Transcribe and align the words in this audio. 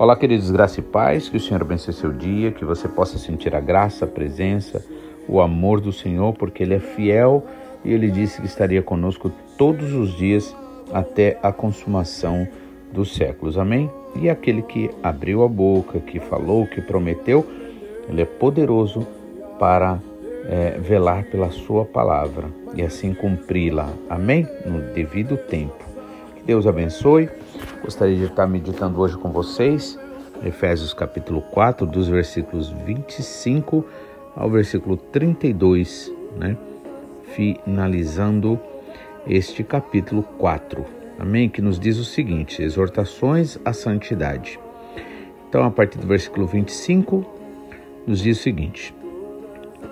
Olá, 0.00 0.16
queridos 0.16 0.50
graça 0.50 0.80
e 0.80 0.82
paz, 0.82 1.28
que 1.28 1.36
o 1.36 1.40
Senhor 1.40 1.60
abençoe 1.60 1.92
seu 1.92 2.10
dia, 2.10 2.50
que 2.50 2.64
você 2.64 2.88
possa 2.88 3.18
sentir 3.18 3.54
a 3.54 3.60
graça, 3.60 4.06
a 4.06 4.08
presença, 4.08 4.82
o 5.28 5.42
amor 5.42 5.78
do 5.78 5.92
Senhor, 5.92 6.32
porque 6.32 6.62
Ele 6.62 6.72
é 6.72 6.78
fiel 6.78 7.44
e 7.84 7.92
Ele 7.92 8.10
disse 8.10 8.40
que 8.40 8.46
estaria 8.46 8.80
conosco 8.80 9.30
todos 9.58 9.92
os 9.92 10.16
dias 10.16 10.56
até 10.90 11.38
a 11.42 11.52
consumação 11.52 12.48
dos 12.90 13.14
séculos. 13.14 13.58
Amém? 13.58 13.90
E 14.16 14.30
aquele 14.30 14.62
que 14.62 14.90
abriu 15.02 15.44
a 15.44 15.48
boca, 15.48 16.00
que 16.00 16.18
falou, 16.18 16.66
que 16.66 16.80
prometeu, 16.80 17.46
Ele 18.08 18.22
é 18.22 18.24
poderoso 18.24 19.06
para 19.58 19.98
é, 20.48 20.78
velar 20.78 21.24
pela 21.24 21.50
Sua 21.50 21.84
palavra 21.84 22.48
e 22.74 22.80
assim 22.80 23.12
cumpri-la. 23.12 23.90
Amém? 24.08 24.48
No 24.64 24.80
devido 24.94 25.36
tempo. 25.36 25.89
Que 26.40 26.46
Deus 26.46 26.66
abençoe. 26.66 27.28
Gostaria 27.82 28.16
de 28.16 28.24
estar 28.24 28.46
meditando 28.46 28.98
hoje 28.98 29.16
com 29.16 29.30
vocês, 29.30 29.98
Efésios 30.42 30.94
capítulo 30.94 31.42
4, 31.42 31.86
dos 31.86 32.08
versículos 32.08 32.70
25 32.70 33.84
ao 34.34 34.48
versículo 34.48 34.96
32, 34.96 36.10
né? 36.38 36.56
Finalizando 37.34 38.58
este 39.26 39.62
capítulo 39.62 40.22
4. 40.38 40.82
Amém? 41.18 41.46
Que 41.46 41.60
nos 41.60 41.78
diz 41.78 41.98
o 41.98 42.04
seguinte: 42.04 42.62
exortações 42.62 43.58
à 43.62 43.74
santidade. 43.74 44.58
Então, 45.46 45.62
a 45.62 45.70
partir 45.70 45.98
do 45.98 46.06
versículo 46.06 46.46
25, 46.46 47.22
nos 48.06 48.20
diz 48.20 48.38
o 48.38 48.42
seguinte: 48.42 48.94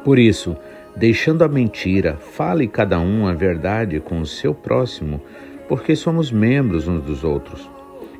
Por 0.03 0.19
isso, 0.19 0.57
deixando 0.97 1.45
a 1.45 1.49
mentira, 1.49 2.17
fale 2.17 2.67
cada 2.67 2.99
um 2.99 3.27
a 3.27 3.35
verdade 3.35 4.01
com 4.01 4.21
o 4.21 4.27
seu 4.27 4.55
próximo, 4.55 5.21
porque 5.69 5.95
somos 5.95 6.33
membros 6.33 6.89
uns 6.89 7.03
dos 7.03 7.23
outros. 7.23 7.71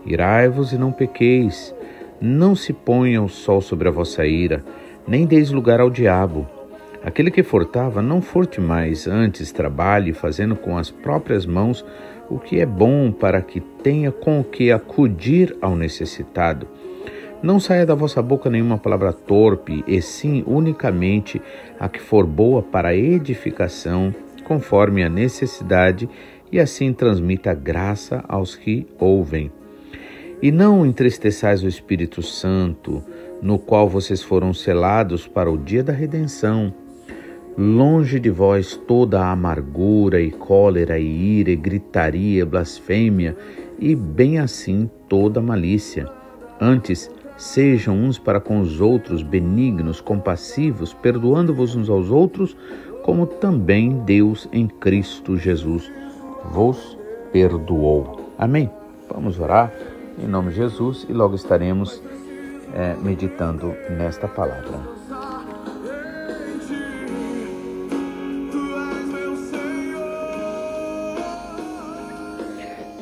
Irai-vos 0.05 0.73
e 0.73 0.79
não 0.79 0.93
pequeis. 0.93 1.75
Não 2.21 2.55
se 2.55 2.73
ponha 2.73 3.23
o 3.23 3.29
sol 3.29 3.61
sobre 3.61 3.89
a 3.89 3.93
vossa 3.93 4.27
ira, 4.27 4.65
nem 5.07 5.25
deis 5.25 5.51
lugar 5.51 5.81
ao 5.81 5.91
diabo. 5.91 6.47
Aquele 7.03 7.31
que 7.31 7.43
furtava, 7.43 8.03
não 8.03 8.21
furte 8.21 8.61
mais, 8.61 9.07
antes 9.07 9.53
trabalhe, 9.53 10.13
fazendo 10.13 10.57
com 10.57 10.77
as 10.77 10.91
próprias 10.91 11.47
mãos 11.47 11.85
o 12.29 12.39
que 12.39 12.61
é 12.61 12.67
bom, 12.67 13.11
para 13.13 13.41
que 13.41 13.61
tenha 13.61 14.11
com 14.11 14.41
o 14.41 14.45
que 14.45 14.71
acudir 14.71 15.57
ao 15.63 15.77
necessitado. 15.77 16.67
Não 17.41 17.61
saia 17.61 17.87
da 17.87 17.95
vossa 17.95 18.21
boca 18.21 18.51
nenhuma 18.51 18.79
palavra 18.79 19.13
torpe, 19.13 19.85
e 19.87 20.03
sim 20.03 20.43
unicamente 20.45 21.41
a 21.79 21.89
que 21.89 22.01
for 22.01 22.27
boa 22.27 22.63
para 22.63 22.97
edificação, 22.97 24.13
conforme 24.45 25.05
a 25.05 25.09
necessidade, 25.09 26.09
e 26.51 26.59
assim 26.59 26.93
transmita 26.93 27.55
graça 27.55 28.25
aos 28.29 28.57
que 28.57 28.87
ouvem. 28.99 29.51
E 30.41 30.53
não 30.53 30.87
entristeçais 30.87 31.63
o 31.63 31.69
Espírito 31.69 32.23
Santo, 32.23 33.03
no 33.43 33.59
qual 33.59 33.89
vocês 33.89 34.23
foram 34.23 34.55
selados 34.55 35.27
para 35.27 35.51
o 35.51 35.59
dia 35.59 35.83
da 35.83 35.93
redenção. 35.93 36.73
Longe 37.57 38.21
de 38.21 38.31
vós 38.31 38.81
toda 38.87 39.21
a 39.21 39.33
amargura 39.33 40.21
e 40.21 40.31
cólera 40.31 40.99
e 40.99 41.41
ira 41.41 41.51
e 41.51 41.57
gritaria, 41.57 42.47
blasfêmia 42.47 43.37
e 43.81 43.97
bem 43.97 44.39
assim 44.39 44.89
toda 45.09 45.41
malícia. 45.41 46.09
Antes, 46.61 47.11
sejam 47.37 47.97
uns 47.97 48.17
para 48.17 48.41
com 48.41 48.61
os 48.61 48.81
outros 48.81 49.25
benignos, 49.25 50.01
compassivos, 50.01 50.95
perdoando-vos 50.95 51.75
uns 51.75 51.91
aos 51.91 52.11
outros, 52.11 52.57
como 53.03 53.27
também 53.27 54.05
Deus 54.05 54.49
em 54.53 54.69
Cristo 54.69 55.37
Jesus 55.37 55.91
vos 56.51 56.99
perdoou. 57.33 58.33
Amém. 58.39 58.71
Vamos 59.09 59.39
orar 59.39 59.73
em 60.19 60.27
nome 60.27 60.51
de 60.51 60.57
Jesus 60.57 61.07
e 61.09 61.13
logo 61.13 61.35
estaremos 61.35 62.03
é, 62.75 62.95
meditando 62.95 63.75
nesta 63.91 64.27
palavra. 64.29 64.99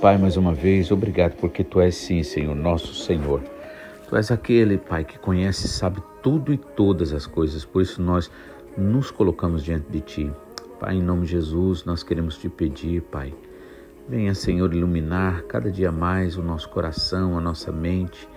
Pai, 0.00 0.18
mais 0.18 0.36
uma 0.36 0.52
vez, 0.52 0.92
obrigado 0.92 1.32
porque 1.36 1.64
Tu 1.64 1.80
és 1.80 1.94
sim, 1.96 2.22
Senhor, 2.22 2.54
nosso 2.54 2.94
Senhor. 2.94 3.42
Tu 4.08 4.16
és 4.16 4.30
aquele, 4.30 4.78
Pai, 4.78 5.04
que 5.04 5.18
conhece 5.18 5.66
e 5.66 5.68
sabe 5.68 6.00
tudo 6.22 6.52
e 6.52 6.56
todas 6.58 7.12
as 7.12 7.26
coisas, 7.26 7.64
por 7.64 7.82
isso 7.82 8.00
nós 8.00 8.30
nos 8.76 9.10
colocamos 9.10 9.64
diante 9.64 9.90
de 9.90 10.00
Ti. 10.00 10.32
Pai, 10.78 10.96
em 10.96 11.02
nome 11.02 11.22
de 11.22 11.32
Jesus, 11.32 11.84
nós 11.84 12.02
queremos 12.02 12.36
Te 12.36 12.48
pedir, 12.48 13.02
Pai, 13.02 13.34
Venha, 14.08 14.36
Senhor, 14.36 14.72
iluminar 14.72 15.42
cada 15.48 15.68
dia 15.68 15.90
mais 15.90 16.36
o 16.36 16.42
nosso 16.42 16.68
coração, 16.68 17.36
a 17.36 17.40
nossa 17.40 17.72
mente, 17.72 18.28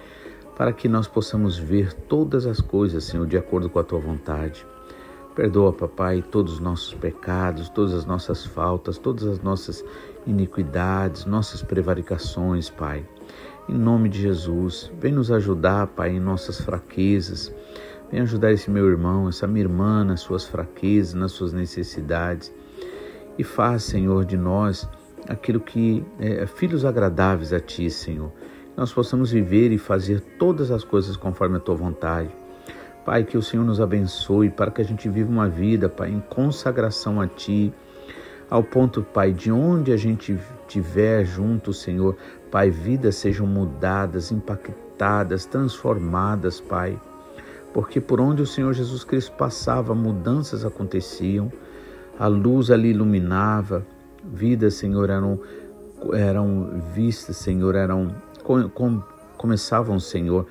para 0.56 0.74
que 0.74 0.88
nós 0.88 1.08
possamos 1.08 1.60
ver 1.60 1.94
todas 1.94 2.48
as 2.48 2.60
coisas, 2.60 3.04
Senhor, 3.04 3.28
de 3.28 3.38
acordo 3.38 3.70
com 3.70 3.78
a 3.78 3.84
tua 3.84 4.00
vontade. 4.00 4.66
Perdoa, 5.36 5.72
papai, 5.72 6.24
todos 6.24 6.54
os 6.54 6.60
nossos 6.60 6.96
pecados, 6.96 7.70
todas 7.70 7.94
as 7.94 8.04
nossas 8.04 8.44
faltas, 8.44 8.98
todas 8.98 9.28
as 9.28 9.42
nossas 9.42 9.86
iniquidades, 10.26 11.24
nossas 11.26 11.62
prevaricações, 11.62 12.68
Pai. 12.68 13.06
Em 13.70 13.78
nome 13.78 14.10
de 14.10 14.20
Jesus, 14.20 14.92
vem 15.00 15.12
nos 15.12 15.32
ajudar, 15.32 15.86
Pai, 15.86 16.16
em 16.16 16.20
nossas 16.20 16.60
fraquezas. 16.60 17.54
Vem 18.12 18.22
ajudar 18.22 18.52
esse 18.52 18.72
meu 18.72 18.88
irmão, 18.88 19.30
essa 19.30 19.46
minha 19.46 19.64
irmã 19.64 20.04
nas 20.04 20.22
suas 20.22 20.46
fraquezas, 20.46 21.14
nas 21.14 21.32
suas 21.32 21.54
necessidades. 21.54 22.52
E 23.38 23.44
faz, 23.44 23.84
Senhor, 23.84 24.26
de 24.26 24.36
nós 24.36 24.90
aquilo 25.28 25.60
que 25.60 26.04
é, 26.20 26.46
filhos 26.48 26.84
agradáveis 26.84 27.54
a 27.54 27.60
Ti, 27.60 27.90
Senhor. 27.90 28.32
Nós 28.76 28.92
possamos 28.92 29.32
viver 29.32 29.72
e 29.72 29.78
fazer 29.78 30.22
todas 30.40 30.72
as 30.72 30.84
coisas 30.84 31.16
conforme 31.16 31.58
a 31.58 31.60
Tua 31.60 31.76
vontade. 31.76 32.30
Pai, 33.06 33.24
que 33.24 33.38
o 33.38 33.42
Senhor 33.42 33.64
nos 33.64 33.80
abençoe 33.80 34.50
para 34.50 34.72
que 34.72 34.82
a 34.82 34.86
gente 34.86 35.08
viva 35.08 35.30
uma 35.30 35.48
vida, 35.48 35.88
Pai, 35.88 36.10
em 36.10 36.20
consagração 36.20 37.22
a 37.22 37.28
Ti, 37.28 37.74
ao 38.50 38.64
ponto, 38.64 39.04
Pai, 39.04 39.32
de 39.32 39.52
onde 39.52 39.92
a 39.92 39.98
gente 39.98 40.38
estiver 40.68 41.26
junto, 41.26 41.74
Senhor, 41.74 42.16
Pai, 42.50 42.72
vidas 42.72 43.16
sejam 43.16 43.46
mudadas, 43.46 44.32
impactadas, 44.32 45.46
transformadas, 45.46 46.60
Pai. 46.60 47.00
Porque 47.74 48.02
por 48.02 48.20
onde 48.20 48.42
o 48.42 48.48
Senhor 48.48 48.74
Jesus 48.74 49.04
Cristo 49.04 49.32
passava, 49.34 49.94
mudanças 49.94 50.66
aconteciam, 50.66 51.52
a 52.18 52.28
luz 52.28 52.72
ali 52.72 52.90
iluminava, 52.90 53.86
vidas, 54.24 54.74
Senhor, 54.76 55.10
eram, 55.10 55.40
eram 56.14 56.82
vistas, 56.94 57.38
Senhor, 57.38 57.76
eram 57.76 58.14
com, 58.44 58.68
com, 58.70 59.04
começavam, 59.38 60.00
Senhor, 60.00 60.48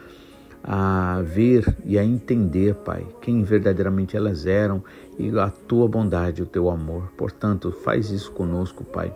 a 0.62 1.20
ver 1.24 1.76
e 1.84 1.98
a 1.98 2.04
entender, 2.04 2.74
Pai, 2.74 3.06
quem 3.20 3.42
verdadeiramente 3.42 4.16
elas 4.16 4.46
eram 4.46 4.82
e 5.18 5.36
a 5.38 5.50
tua 5.50 5.88
bondade, 5.88 6.42
o 6.42 6.46
teu 6.46 6.70
amor. 6.70 7.12
Portanto, 7.16 7.72
faz 7.72 8.10
isso 8.10 8.30
conosco, 8.32 8.84
Pai. 8.84 9.14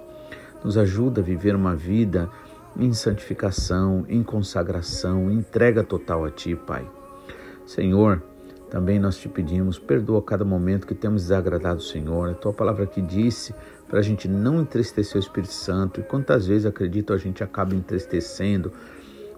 Nos 0.64 0.76
ajuda 0.76 1.20
a 1.20 1.24
viver 1.24 1.54
uma 1.54 1.74
vida 1.74 2.28
em 2.76 2.92
santificação, 2.92 4.04
em 4.08 4.22
consagração, 4.22 5.30
entrega 5.30 5.82
total 5.82 6.24
a 6.24 6.30
Ti, 6.30 6.54
Pai. 6.54 6.88
Senhor, 7.72 8.22
também 8.70 8.98
nós 8.98 9.16
te 9.16 9.30
pedimos, 9.30 9.78
perdoa 9.78 10.20
cada 10.20 10.44
momento 10.44 10.86
que 10.86 10.94
temos 10.94 11.22
desagradado 11.22 11.78
o 11.78 11.82
Senhor. 11.82 12.28
A 12.28 12.34
tua 12.34 12.52
palavra 12.52 12.86
que 12.86 13.00
disse 13.00 13.54
para 13.88 13.98
a 13.98 14.02
gente 14.02 14.28
não 14.28 14.60
entristecer 14.60 15.16
o 15.16 15.18
Espírito 15.18 15.54
Santo. 15.54 16.00
E 16.00 16.02
quantas 16.02 16.46
vezes, 16.46 16.66
acredito, 16.66 17.14
a 17.14 17.16
gente 17.16 17.42
acaba 17.42 17.74
entristecendo 17.74 18.70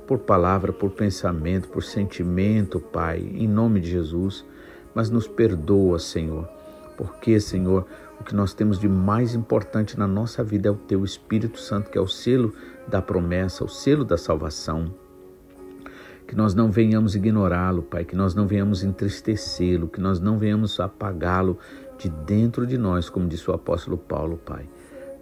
por 0.04 0.18
palavra, 0.18 0.72
por 0.72 0.90
pensamento, 0.90 1.68
por 1.68 1.84
sentimento, 1.84 2.80
Pai, 2.80 3.18
em 3.18 3.46
nome 3.46 3.78
de 3.78 3.90
Jesus. 3.90 4.44
Mas 4.92 5.10
nos 5.10 5.28
perdoa, 5.28 6.00
Senhor, 6.00 6.48
porque, 6.96 7.38
Senhor, 7.38 7.86
o 8.20 8.24
que 8.24 8.34
nós 8.34 8.52
temos 8.52 8.80
de 8.80 8.88
mais 8.88 9.32
importante 9.32 9.96
na 9.96 10.08
nossa 10.08 10.42
vida 10.42 10.68
é 10.68 10.72
o 10.72 10.76
Teu 10.76 11.04
Espírito 11.04 11.60
Santo, 11.60 11.88
que 11.88 11.98
é 11.98 12.00
o 12.00 12.08
selo 12.08 12.52
da 12.88 13.00
promessa, 13.00 13.64
o 13.64 13.68
selo 13.68 14.04
da 14.04 14.18
salvação 14.18 14.92
que 16.26 16.34
nós 16.34 16.54
não 16.54 16.70
venhamos 16.70 17.14
ignorá-lo, 17.14 17.82
Pai, 17.82 18.04
que 18.04 18.16
nós 18.16 18.34
não 18.34 18.46
venhamos 18.46 18.82
entristecê-lo, 18.82 19.88
que 19.88 20.00
nós 20.00 20.20
não 20.20 20.38
venhamos 20.38 20.80
apagá-lo 20.80 21.58
de 21.98 22.08
dentro 22.08 22.66
de 22.66 22.78
nós, 22.78 23.08
como 23.08 23.28
disse 23.28 23.50
o 23.50 23.54
apóstolo 23.54 23.98
Paulo, 23.98 24.38
Pai. 24.38 24.68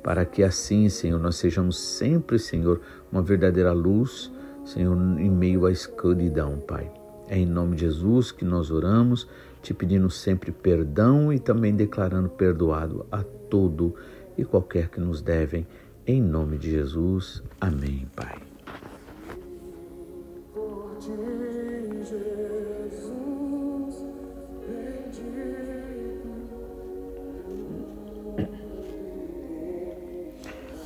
Para 0.03 0.25
que 0.25 0.43
assim, 0.43 0.89
Senhor, 0.89 1.19
nós 1.19 1.37
sejamos 1.37 1.79
sempre, 1.79 2.39
Senhor, 2.39 2.81
uma 3.11 3.23
verdadeira 3.23 3.73
luz, 3.73 4.31
Senhor, 4.65 4.97
em 5.19 5.31
meio 5.31 5.67
à 5.67 5.73
escuridão, 5.73 6.59
Pai. 6.59 6.91
É 7.29 7.39
em 7.39 7.47
nome 7.47 7.77
de 7.77 7.83
Jesus 7.83 8.33
que 8.33 8.45
nós 8.45 8.71
oramos, 8.71 9.29
te 9.63 9.73
pedindo 9.73 10.11
sempre 10.11 10.51
perdão 10.51 11.33
e 11.33 11.39
também 11.39 11.75
declarando 11.75 12.29
perdoado 12.29 13.07
a 13.11 13.23
todo 13.23 13.95
e 14.37 14.45
qualquer 14.45 14.89
que 14.89 15.01
nos 15.01 15.23
devem. 15.23 15.67
Em 16.07 16.21
nome 16.21 16.59
de 16.59 16.71
Jesus. 16.71 17.43
Amém, 17.61 18.09
Pai. 18.15 18.52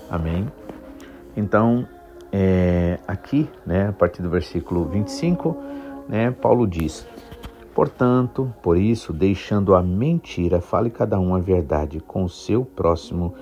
Amém? 0.09 0.51
Então, 1.37 1.87
é, 2.33 2.99
aqui, 3.07 3.47
né, 3.67 3.89
a 3.89 3.93
partir 3.93 4.23
do 4.23 4.31
versículo 4.31 4.87
25, 4.87 5.55
né, 6.09 6.31
Paulo 6.31 6.67
diz: 6.67 7.07
Portanto, 7.75 8.51
por 8.63 8.79
isso, 8.79 9.13
deixando 9.13 9.75
a 9.75 9.83
mentira, 9.83 10.63
fale 10.63 10.89
cada 10.89 11.21
um 11.21 11.35
a 11.35 11.39
verdade 11.39 12.01
com 12.01 12.25
o 12.25 12.29
seu 12.29 12.65
próximo, 12.65 13.35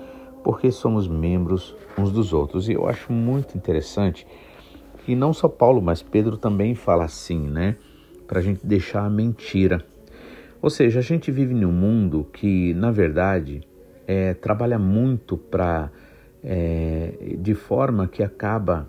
porque 0.43 0.69
somos 0.71 1.07
membros 1.07 1.73
uns 1.97 2.11
dos 2.11 2.33
outros. 2.33 2.67
E 2.67 2.73
eu 2.73 2.85
acho 2.89 3.13
muito 3.13 3.57
interessante 3.57 4.27
que 5.05 5.15
não 5.15 5.31
só 5.31 5.47
Paulo, 5.47 5.81
mas 5.81 6.01
Pedro 6.01 6.35
também 6.35 6.73
fala 6.73 7.05
assim, 7.05 7.39
né? 7.47 7.75
Para 8.27 8.39
a 8.39 8.41
gente 8.41 8.65
deixar 8.65 9.05
a 9.05 9.09
mentira. 9.09 9.85
Ou 10.59 10.69
seja, 10.71 10.97
a 10.97 11.03
gente 11.03 11.29
vive 11.31 11.53
num 11.53 11.71
mundo 11.71 12.27
que, 12.33 12.73
na 12.73 12.89
verdade, 12.89 13.61
é, 14.07 14.33
trabalha 14.33 14.79
muito 14.79 15.37
para 15.37 15.91
é, 16.43 17.35
de 17.37 17.53
forma 17.53 18.07
que 18.07 18.23
acaba 18.23 18.87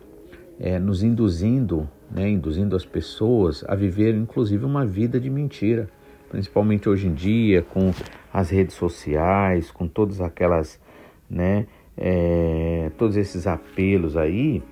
é, 0.58 0.78
nos 0.78 1.02
induzindo, 1.02 1.86
né, 2.10 2.30
induzindo 2.30 2.74
as 2.74 2.86
pessoas 2.86 3.62
a 3.68 3.74
viver, 3.74 4.14
inclusive, 4.14 4.64
uma 4.64 4.86
vida 4.86 5.20
de 5.20 5.28
mentira, 5.28 5.86
principalmente 6.30 6.88
hoje 6.88 7.08
em 7.08 7.12
dia 7.12 7.60
com 7.60 7.92
as 8.32 8.48
redes 8.48 8.74
sociais, 8.74 9.70
com 9.70 9.86
todas 9.86 10.22
aquelas, 10.22 10.80
né, 11.28 11.66
é, 11.94 12.90
todos 12.96 13.18
esses 13.18 13.46
apelos 13.46 14.16
aí, 14.16 14.62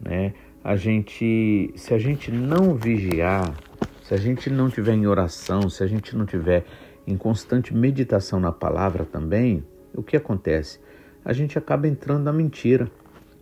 né, 0.00 0.32
a 0.62 0.76
gente, 0.76 1.72
se 1.74 1.94
a 1.94 1.98
gente 1.98 2.30
não 2.30 2.74
vigiar, 2.74 3.54
se 4.02 4.14
a 4.14 4.16
gente 4.16 4.50
não 4.50 4.68
tiver 4.68 4.94
em 4.94 5.06
oração, 5.06 5.70
se 5.70 5.82
a 5.82 5.86
gente 5.86 6.16
não 6.16 6.26
tiver 6.26 6.64
em 7.06 7.16
constante 7.16 7.74
meditação 7.74 8.38
na 8.38 8.52
palavra 8.52 9.04
também, 9.04 9.64
o 9.94 10.02
que 10.02 10.16
acontece? 10.16 10.78
A 11.24 11.32
gente 11.32 11.56
acaba 11.58 11.88
entrando 11.88 12.24
na 12.24 12.32
mentira, 12.32 12.90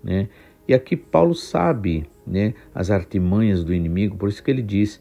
né? 0.03 0.29
E 0.67 0.75
aqui 0.75 0.97
Paulo 0.97 1.35
sabe, 1.35 2.09
né, 2.27 2.53
as 2.75 2.91
artimanhas 2.91 3.65
do 3.65 3.73
inimigo, 3.73 4.17
por 4.17 4.29
isso 4.29 4.43
que 4.43 4.51
ele 4.51 4.63
diz, 4.63 5.01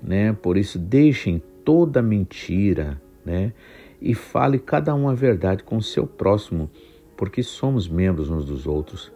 né, 0.00 0.32
por 0.32 0.56
isso 0.56 0.78
deixem 0.78 1.42
toda 1.64 2.00
mentira, 2.00 3.02
né, 3.24 3.52
e 4.00 4.14
fale 4.14 4.60
cada 4.60 4.94
um 4.94 5.08
a 5.08 5.14
verdade 5.14 5.64
com 5.64 5.76
o 5.76 5.82
seu 5.82 6.06
próximo, 6.06 6.70
porque 7.16 7.42
somos 7.42 7.88
membros 7.88 8.30
uns 8.30 8.44
dos 8.44 8.64
outros, 8.64 9.12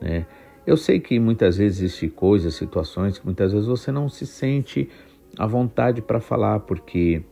né? 0.00 0.26
Eu 0.66 0.76
sei 0.76 1.00
que 1.00 1.18
muitas 1.18 1.56
vezes 1.56 1.80
existem 1.80 2.08
coisas, 2.08 2.54
situações 2.54 3.18
que 3.18 3.24
muitas 3.24 3.52
vezes 3.52 3.66
você 3.66 3.90
não 3.90 4.08
se 4.08 4.26
sente 4.26 4.88
à 5.36 5.46
vontade 5.46 6.00
para 6.00 6.20
falar, 6.20 6.60
porque 6.60 7.22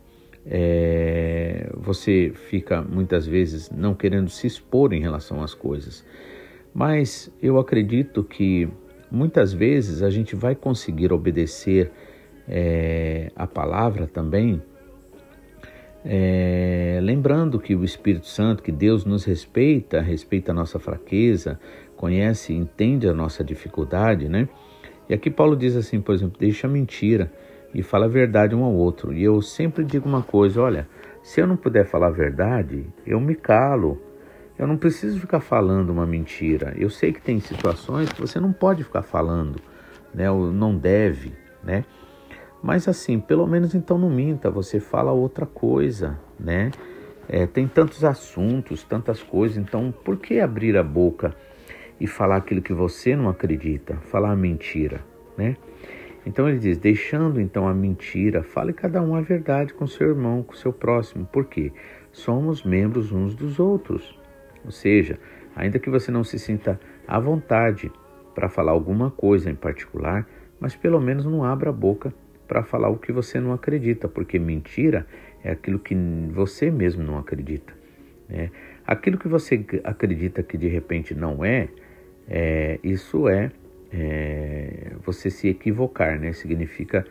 é, 0.45 1.69
você 1.75 2.31
fica 2.49 2.81
muitas 2.81 3.25
vezes 3.25 3.69
não 3.69 3.93
querendo 3.93 4.29
se 4.29 4.47
expor 4.47 4.91
em 4.93 4.99
relação 4.99 5.41
às 5.41 5.53
coisas. 5.53 6.05
Mas 6.73 7.31
eu 7.41 7.57
acredito 7.57 8.23
que 8.23 8.67
muitas 9.09 9.53
vezes 9.53 10.01
a 10.03 10.09
gente 10.09 10.35
vai 10.35 10.55
conseguir 10.55 11.13
obedecer 11.13 11.91
é, 12.47 13.31
a 13.35 13.47
palavra 13.47 14.07
também, 14.07 14.61
é, 16.03 16.99
lembrando 17.01 17.59
que 17.59 17.75
o 17.75 17.83
Espírito 17.83 18.25
Santo, 18.25 18.63
que 18.63 18.71
Deus 18.71 19.05
nos 19.05 19.23
respeita, 19.23 20.01
respeita 20.01 20.51
a 20.51 20.55
nossa 20.55 20.79
fraqueza, 20.79 21.59
conhece, 22.01 22.51
entende 22.51 23.07
a 23.07 23.13
nossa 23.13 23.43
dificuldade, 23.43 24.27
né? 24.27 24.49
E 25.07 25.13
aqui 25.13 25.29
Paulo 25.29 25.55
diz 25.55 25.75
assim, 25.75 26.01
por 26.01 26.15
exemplo, 26.15 26.39
deixa 26.39 26.67
mentira 26.67 27.31
e 27.75 27.83
fala 27.83 28.05
a 28.05 28.09
verdade 28.09 28.55
um 28.55 28.63
ao 28.63 28.73
outro. 28.73 29.13
E 29.13 29.23
eu 29.23 29.39
sempre 29.39 29.83
digo 29.83 30.09
uma 30.09 30.23
coisa: 30.23 30.59
olha, 30.59 30.89
se 31.21 31.39
eu 31.39 31.45
não 31.45 31.55
puder 31.55 31.85
falar 31.85 32.07
a 32.07 32.11
verdade, 32.11 32.87
eu 33.05 33.19
me 33.21 33.35
calo. 33.35 34.01
Eu 34.57 34.67
não 34.67 34.77
preciso 34.77 35.19
ficar 35.19 35.39
falando 35.39 35.89
uma 35.91 36.05
mentira. 36.05 36.73
Eu 36.77 36.89
sei 36.89 37.13
que 37.13 37.21
tem 37.21 37.39
situações 37.39 38.11
que 38.11 38.21
você 38.21 38.39
não 38.39 38.51
pode 38.51 38.83
ficar 38.83 39.01
falando, 39.01 39.59
né? 40.13 40.29
Ou 40.29 40.51
não 40.51 40.75
deve, 40.75 41.33
né? 41.63 41.85
Mas 42.61 42.87
assim, 42.87 43.19
pelo 43.19 43.47
menos 43.47 43.73
então 43.73 43.97
não 43.97 44.09
minta, 44.09 44.51
você 44.51 44.79
fala 44.79 45.11
outra 45.11 45.45
coisa, 45.45 46.19
né? 46.39 46.71
É, 47.27 47.47
tem 47.47 47.67
tantos 47.67 48.03
assuntos, 48.03 48.83
tantas 48.83 49.23
coisas, 49.23 49.57
então 49.57 49.91
por 50.03 50.17
que 50.17 50.39
abrir 50.39 50.77
a 50.77 50.83
boca 50.83 51.33
e 52.01 52.07
falar 52.07 52.37
aquilo 52.37 52.63
que 52.63 52.73
você 52.73 53.15
não 53.15 53.29
acredita, 53.29 53.95
falar 54.09 54.35
mentira, 54.35 55.01
né? 55.37 55.55
Então 56.25 56.49
ele 56.49 56.57
diz: 56.57 56.75
deixando 56.79 57.39
então 57.39 57.67
a 57.67 57.75
mentira, 57.75 58.41
fale 58.41 58.73
cada 58.73 58.99
um 59.03 59.13
a 59.13 59.21
verdade 59.21 59.71
com 59.71 59.85
seu 59.85 60.09
irmão, 60.09 60.41
com 60.41 60.53
seu 60.53 60.73
próximo, 60.73 61.29
porque 61.31 61.71
somos 62.11 62.63
membros 62.63 63.11
uns 63.11 63.35
dos 63.35 63.59
outros. 63.59 64.19
Ou 64.65 64.71
seja, 64.71 65.19
ainda 65.55 65.77
que 65.77 65.91
você 65.91 66.11
não 66.11 66.23
se 66.23 66.39
sinta 66.39 66.79
à 67.07 67.19
vontade 67.19 67.91
para 68.33 68.49
falar 68.49 68.71
alguma 68.71 69.11
coisa 69.11 69.51
em 69.51 69.55
particular, 69.55 70.27
mas 70.59 70.75
pelo 70.75 70.99
menos 70.99 71.23
não 71.23 71.43
abra 71.43 71.69
a 71.69 71.73
boca 71.73 72.11
para 72.47 72.63
falar 72.63 72.89
o 72.89 72.97
que 72.97 73.11
você 73.11 73.39
não 73.39 73.53
acredita, 73.53 74.07
porque 74.07 74.39
mentira 74.39 75.05
é 75.43 75.51
aquilo 75.51 75.77
que 75.77 75.95
você 76.31 76.71
mesmo 76.71 77.03
não 77.03 77.19
acredita. 77.19 77.73
Né? 78.27 78.49
Aquilo 78.87 79.19
que 79.19 79.27
você 79.27 79.63
acredita 79.83 80.41
que 80.41 80.57
de 80.57 80.67
repente 80.67 81.13
não 81.13 81.45
é, 81.45 81.69
é 82.33 82.79
isso 82.81 83.27
é 83.27 83.51
é, 83.91 84.93
você 85.05 85.29
se 85.29 85.49
equivocar, 85.49 86.17
né? 86.17 86.31
Significa 86.31 87.05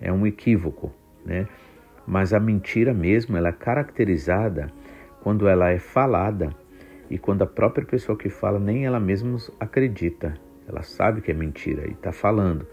é 0.00 0.12
um 0.12 0.26
equívoco, 0.26 0.92
né? 1.24 1.48
Mas 2.06 2.34
a 2.34 2.38
mentira 2.38 2.92
mesmo, 2.92 3.36
ela 3.36 3.48
é 3.48 3.52
caracterizada 3.52 4.70
quando 5.22 5.48
ela 5.48 5.70
é 5.70 5.78
falada 5.78 6.54
e 7.08 7.18
quando 7.18 7.42
a 7.42 7.46
própria 7.46 7.86
pessoa 7.86 8.18
que 8.18 8.28
fala 8.28 8.60
nem 8.60 8.84
ela 8.84 9.00
mesma 9.00 9.38
acredita. 9.58 10.34
Ela 10.68 10.82
sabe 10.82 11.20
que 11.20 11.30
é 11.30 11.34
mentira 11.34 11.88
e 11.88 11.92
está 11.92 12.12
falando. 12.12 12.66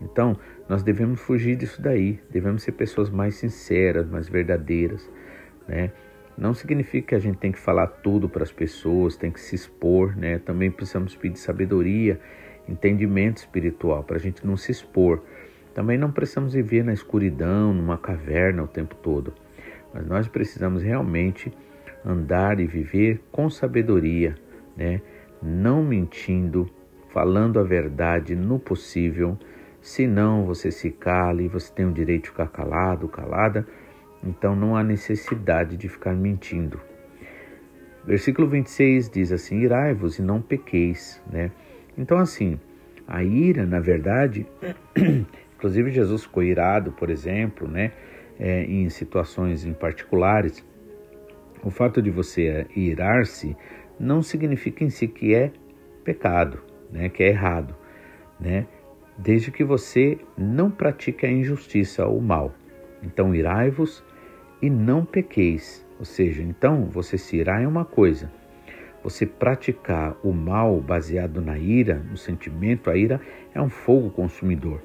Então, 0.00 0.36
nós 0.68 0.82
devemos 0.82 1.20
fugir 1.20 1.56
disso 1.56 1.80
daí. 1.82 2.18
Devemos 2.30 2.62
ser 2.62 2.72
pessoas 2.72 3.10
mais 3.10 3.34
sinceras, 3.36 4.08
mais 4.08 4.28
verdadeiras, 4.28 5.08
né? 5.68 5.92
Não 6.36 6.52
significa 6.52 7.08
que 7.08 7.14
a 7.14 7.18
gente 7.18 7.38
tem 7.38 7.52
que 7.52 7.58
falar 7.58 7.86
tudo 7.86 8.28
para 8.28 8.42
as 8.42 8.52
pessoas, 8.52 9.16
tem 9.16 9.30
que 9.30 9.40
se 9.40 9.54
expor, 9.54 10.16
né? 10.16 10.38
Também 10.38 10.70
precisamos 10.70 11.14
pedir 11.14 11.38
sabedoria 11.38 12.20
entendimento 12.68 13.38
espiritual, 13.38 14.02
para 14.02 14.16
a 14.16 14.20
gente 14.20 14.46
não 14.46 14.56
se 14.56 14.72
expor. 14.72 15.22
Também 15.74 15.98
não 15.98 16.10
precisamos 16.10 16.54
viver 16.54 16.84
na 16.84 16.92
escuridão, 16.92 17.74
numa 17.74 17.98
caverna 17.98 18.62
o 18.62 18.68
tempo 18.68 18.94
todo, 18.94 19.34
mas 19.92 20.06
nós 20.06 20.28
precisamos 20.28 20.82
realmente 20.82 21.52
andar 22.04 22.60
e 22.60 22.66
viver 22.66 23.20
com 23.32 23.50
sabedoria, 23.50 24.34
né? 24.76 25.00
não 25.42 25.82
mentindo, 25.82 26.70
falando 27.12 27.58
a 27.58 27.62
verdade 27.62 28.34
no 28.34 28.58
possível. 28.58 29.38
Senão 29.80 30.46
você 30.46 30.70
se 30.70 30.90
cala 30.90 31.42
e 31.42 31.48
você 31.48 31.72
tem 31.72 31.84
o 31.84 31.92
direito 31.92 32.24
de 32.24 32.30
ficar 32.30 32.48
calado, 32.48 33.08
calada, 33.08 33.66
então 34.24 34.56
não 34.56 34.76
há 34.76 34.82
necessidade 34.82 35.76
de 35.76 35.88
ficar 35.88 36.14
mentindo. 36.14 36.80
Versículo 38.04 38.48
26 38.48 39.10
diz 39.10 39.32
assim: 39.32 39.60
Irai-vos 39.60 40.18
e 40.18 40.22
não 40.22 40.40
pequeis, 40.40 41.22
né? 41.30 41.50
Então, 41.96 42.18
assim, 42.18 42.58
a 43.06 43.22
ira, 43.22 43.64
na 43.64 43.80
verdade, 43.80 44.46
inclusive 45.56 45.90
Jesus 45.90 46.24
ficou 46.24 46.42
irado, 46.42 46.92
por 46.92 47.10
exemplo, 47.10 47.68
né, 47.68 47.92
é, 48.38 48.64
em 48.64 48.88
situações 48.88 49.64
em 49.64 49.72
particulares. 49.72 50.64
O 51.62 51.70
fato 51.70 52.02
de 52.02 52.10
você 52.10 52.66
irar-se 52.76 53.56
não 53.98 54.22
significa 54.22 54.84
em 54.84 54.90
si 54.90 55.06
que 55.06 55.34
é 55.34 55.52
pecado, 56.02 56.62
né, 56.90 57.08
que 57.08 57.22
é 57.22 57.28
errado, 57.28 57.74
né, 58.40 58.66
desde 59.16 59.50
que 59.50 59.64
você 59.64 60.18
não 60.36 60.70
pratique 60.70 61.24
a 61.24 61.30
injustiça 61.30 62.04
ou 62.06 62.18
o 62.18 62.22
mal. 62.22 62.54
Então, 63.02 63.34
irai-vos 63.34 64.04
e 64.64 64.70
não 64.70 65.04
pequeis. 65.04 65.86
Ou 65.98 66.06
seja, 66.06 66.42
então 66.42 66.86
você 66.86 67.18
se 67.18 67.36
irar 67.36 67.62
é 67.62 67.68
uma 67.68 67.84
coisa, 67.84 68.32
você 69.02 69.26
praticar 69.26 70.16
o 70.24 70.32
mal 70.32 70.80
baseado 70.80 71.42
na 71.42 71.58
ira, 71.58 71.96
no 72.10 72.16
sentimento, 72.16 72.90
a 72.90 72.96
ira 72.96 73.20
é 73.54 73.60
um 73.60 73.68
fogo 73.68 74.08
consumidor. 74.08 74.80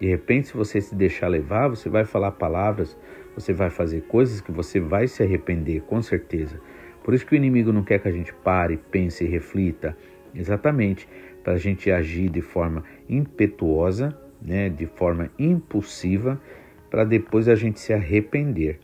De 0.00 0.06
repente, 0.06 0.48
se 0.48 0.54
você 0.54 0.80
se 0.80 0.94
deixar 0.94 1.26
levar, 1.26 1.66
você 1.66 1.88
vai 1.88 2.04
falar 2.04 2.30
palavras, 2.32 2.96
você 3.34 3.52
vai 3.52 3.70
fazer 3.70 4.02
coisas 4.02 4.40
que 4.40 4.52
você 4.52 4.78
vai 4.78 5.08
se 5.08 5.24
arrepender, 5.24 5.82
com 5.82 6.00
certeza. 6.00 6.60
Por 7.02 7.12
isso 7.12 7.26
que 7.26 7.34
o 7.34 7.36
inimigo 7.36 7.72
não 7.72 7.82
quer 7.82 7.98
que 7.98 8.06
a 8.06 8.12
gente 8.12 8.32
pare, 8.32 8.76
pense 8.90 9.24
e 9.24 9.26
reflita, 9.26 9.96
exatamente 10.32 11.08
para 11.42 11.54
a 11.54 11.58
gente 11.58 11.90
agir 11.90 12.30
de 12.30 12.40
forma 12.40 12.84
impetuosa, 13.08 14.16
né, 14.40 14.68
de 14.68 14.86
forma 14.86 15.28
impulsiva, 15.36 16.40
para 16.88 17.04
depois 17.04 17.48
a 17.48 17.56
gente 17.56 17.80
se 17.80 17.92
arrepender. 17.92 18.78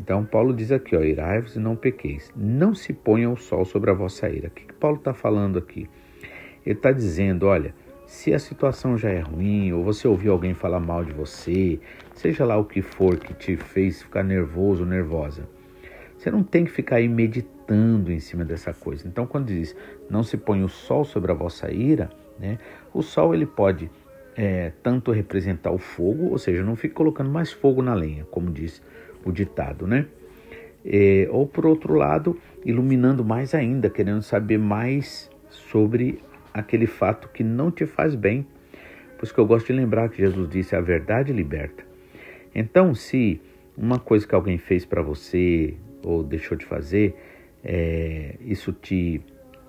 Então, 0.00 0.24
Paulo 0.24 0.54
diz 0.54 0.72
aqui: 0.72 0.96
ó, 0.96 1.02
irai-vos 1.02 1.56
e 1.56 1.58
não 1.58 1.76
pequeis. 1.76 2.32
Não 2.34 2.74
se 2.74 2.92
ponha 2.92 3.28
o 3.28 3.36
sol 3.36 3.64
sobre 3.66 3.90
a 3.90 3.94
vossa 3.94 4.28
ira. 4.28 4.48
O 4.48 4.50
que, 4.50 4.64
que 4.64 4.72
Paulo 4.72 4.96
está 4.96 5.12
falando 5.12 5.58
aqui? 5.58 5.88
Ele 6.64 6.74
está 6.74 6.90
dizendo: 6.90 7.46
olha, 7.46 7.74
se 8.06 8.32
a 8.32 8.38
situação 8.38 8.96
já 8.96 9.10
é 9.10 9.20
ruim, 9.20 9.72
ou 9.72 9.84
você 9.84 10.08
ouviu 10.08 10.32
alguém 10.32 10.54
falar 10.54 10.80
mal 10.80 11.04
de 11.04 11.12
você, 11.12 11.78
seja 12.14 12.46
lá 12.46 12.56
o 12.56 12.64
que 12.64 12.80
for 12.80 13.18
que 13.18 13.34
te 13.34 13.56
fez 13.56 14.02
ficar 14.02 14.24
nervoso 14.24 14.84
ou 14.84 14.88
nervosa, 14.88 15.46
você 16.16 16.30
não 16.30 16.42
tem 16.42 16.64
que 16.64 16.70
ficar 16.70 16.96
aí 16.96 17.08
meditando 17.08 18.10
em 18.10 18.18
cima 18.18 18.44
dessa 18.44 18.72
coisa. 18.72 19.06
Então, 19.06 19.26
quando 19.26 19.48
diz 19.48 19.76
não 20.08 20.22
se 20.22 20.36
põe 20.38 20.64
o 20.64 20.68
sol 20.68 21.04
sobre 21.04 21.30
a 21.30 21.34
vossa 21.34 21.70
ira, 21.70 22.10
Né? 22.38 22.58
O 22.94 23.02
sol 23.02 23.34
ele 23.34 23.44
pode 23.44 23.90
é, 24.34 24.72
tanto 24.82 25.12
representar 25.12 25.70
o 25.70 25.78
fogo, 25.78 26.30
ou 26.30 26.38
seja, 26.38 26.64
não 26.64 26.74
fique 26.74 26.94
colocando 26.94 27.30
mais 27.30 27.52
fogo 27.52 27.82
na 27.82 27.92
lenha, 27.92 28.24
como 28.30 28.50
diz 28.50 28.82
o 29.24 29.32
ditado, 29.32 29.86
né? 29.86 30.06
É, 30.84 31.28
ou 31.30 31.46
por 31.46 31.66
outro 31.66 31.94
lado, 31.94 32.38
iluminando 32.64 33.24
mais 33.24 33.54
ainda, 33.54 33.90
querendo 33.90 34.22
saber 34.22 34.58
mais 34.58 35.30
sobre 35.50 36.18
aquele 36.54 36.86
fato 36.86 37.28
que 37.28 37.44
não 37.44 37.70
te 37.70 37.86
faz 37.86 38.14
bem. 38.14 38.46
Por 39.18 39.24
isso 39.24 39.34
que 39.34 39.40
eu 39.40 39.46
gosto 39.46 39.66
de 39.66 39.72
lembrar 39.74 40.08
que 40.08 40.18
Jesus 40.18 40.48
disse: 40.48 40.74
a 40.74 40.80
verdade 40.80 41.32
liberta. 41.32 41.84
Então, 42.54 42.94
se 42.94 43.40
uma 43.76 43.98
coisa 43.98 44.26
que 44.26 44.34
alguém 44.34 44.58
fez 44.58 44.84
para 44.84 45.02
você 45.02 45.74
ou 46.02 46.22
deixou 46.22 46.56
de 46.56 46.64
fazer, 46.64 47.14
é, 47.62 48.36
isso 48.40 48.72
te 48.72 49.20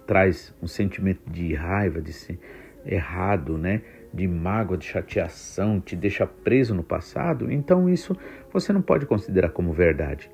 traz 0.07 0.53
um 0.61 0.67
sentimento 0.67 1.21
de 1.29 1.53
raiva, 1.53 2.01
de 2.01 2.13
ser 2.13 2.39
errado, 2.85 3.57
né? 3.57 3.81
De 4.13 4.27
mágoa, 4.27 4.77
de 4.77 4.85
chateação, 4.85 5.79
te 5.79 5.95
deixa 5.95 6.25
preso 6.25 6.75
no 6.75 6.83
passado, 6.83 7.51
então 7.51 7.89
isso 7.89 8.15
você 8.51 8.73
não 8.73 8.81
pode 8.81 9.05
considerar 9.05 9.49
como 9.49 9.71
verdade. 9.71 10.29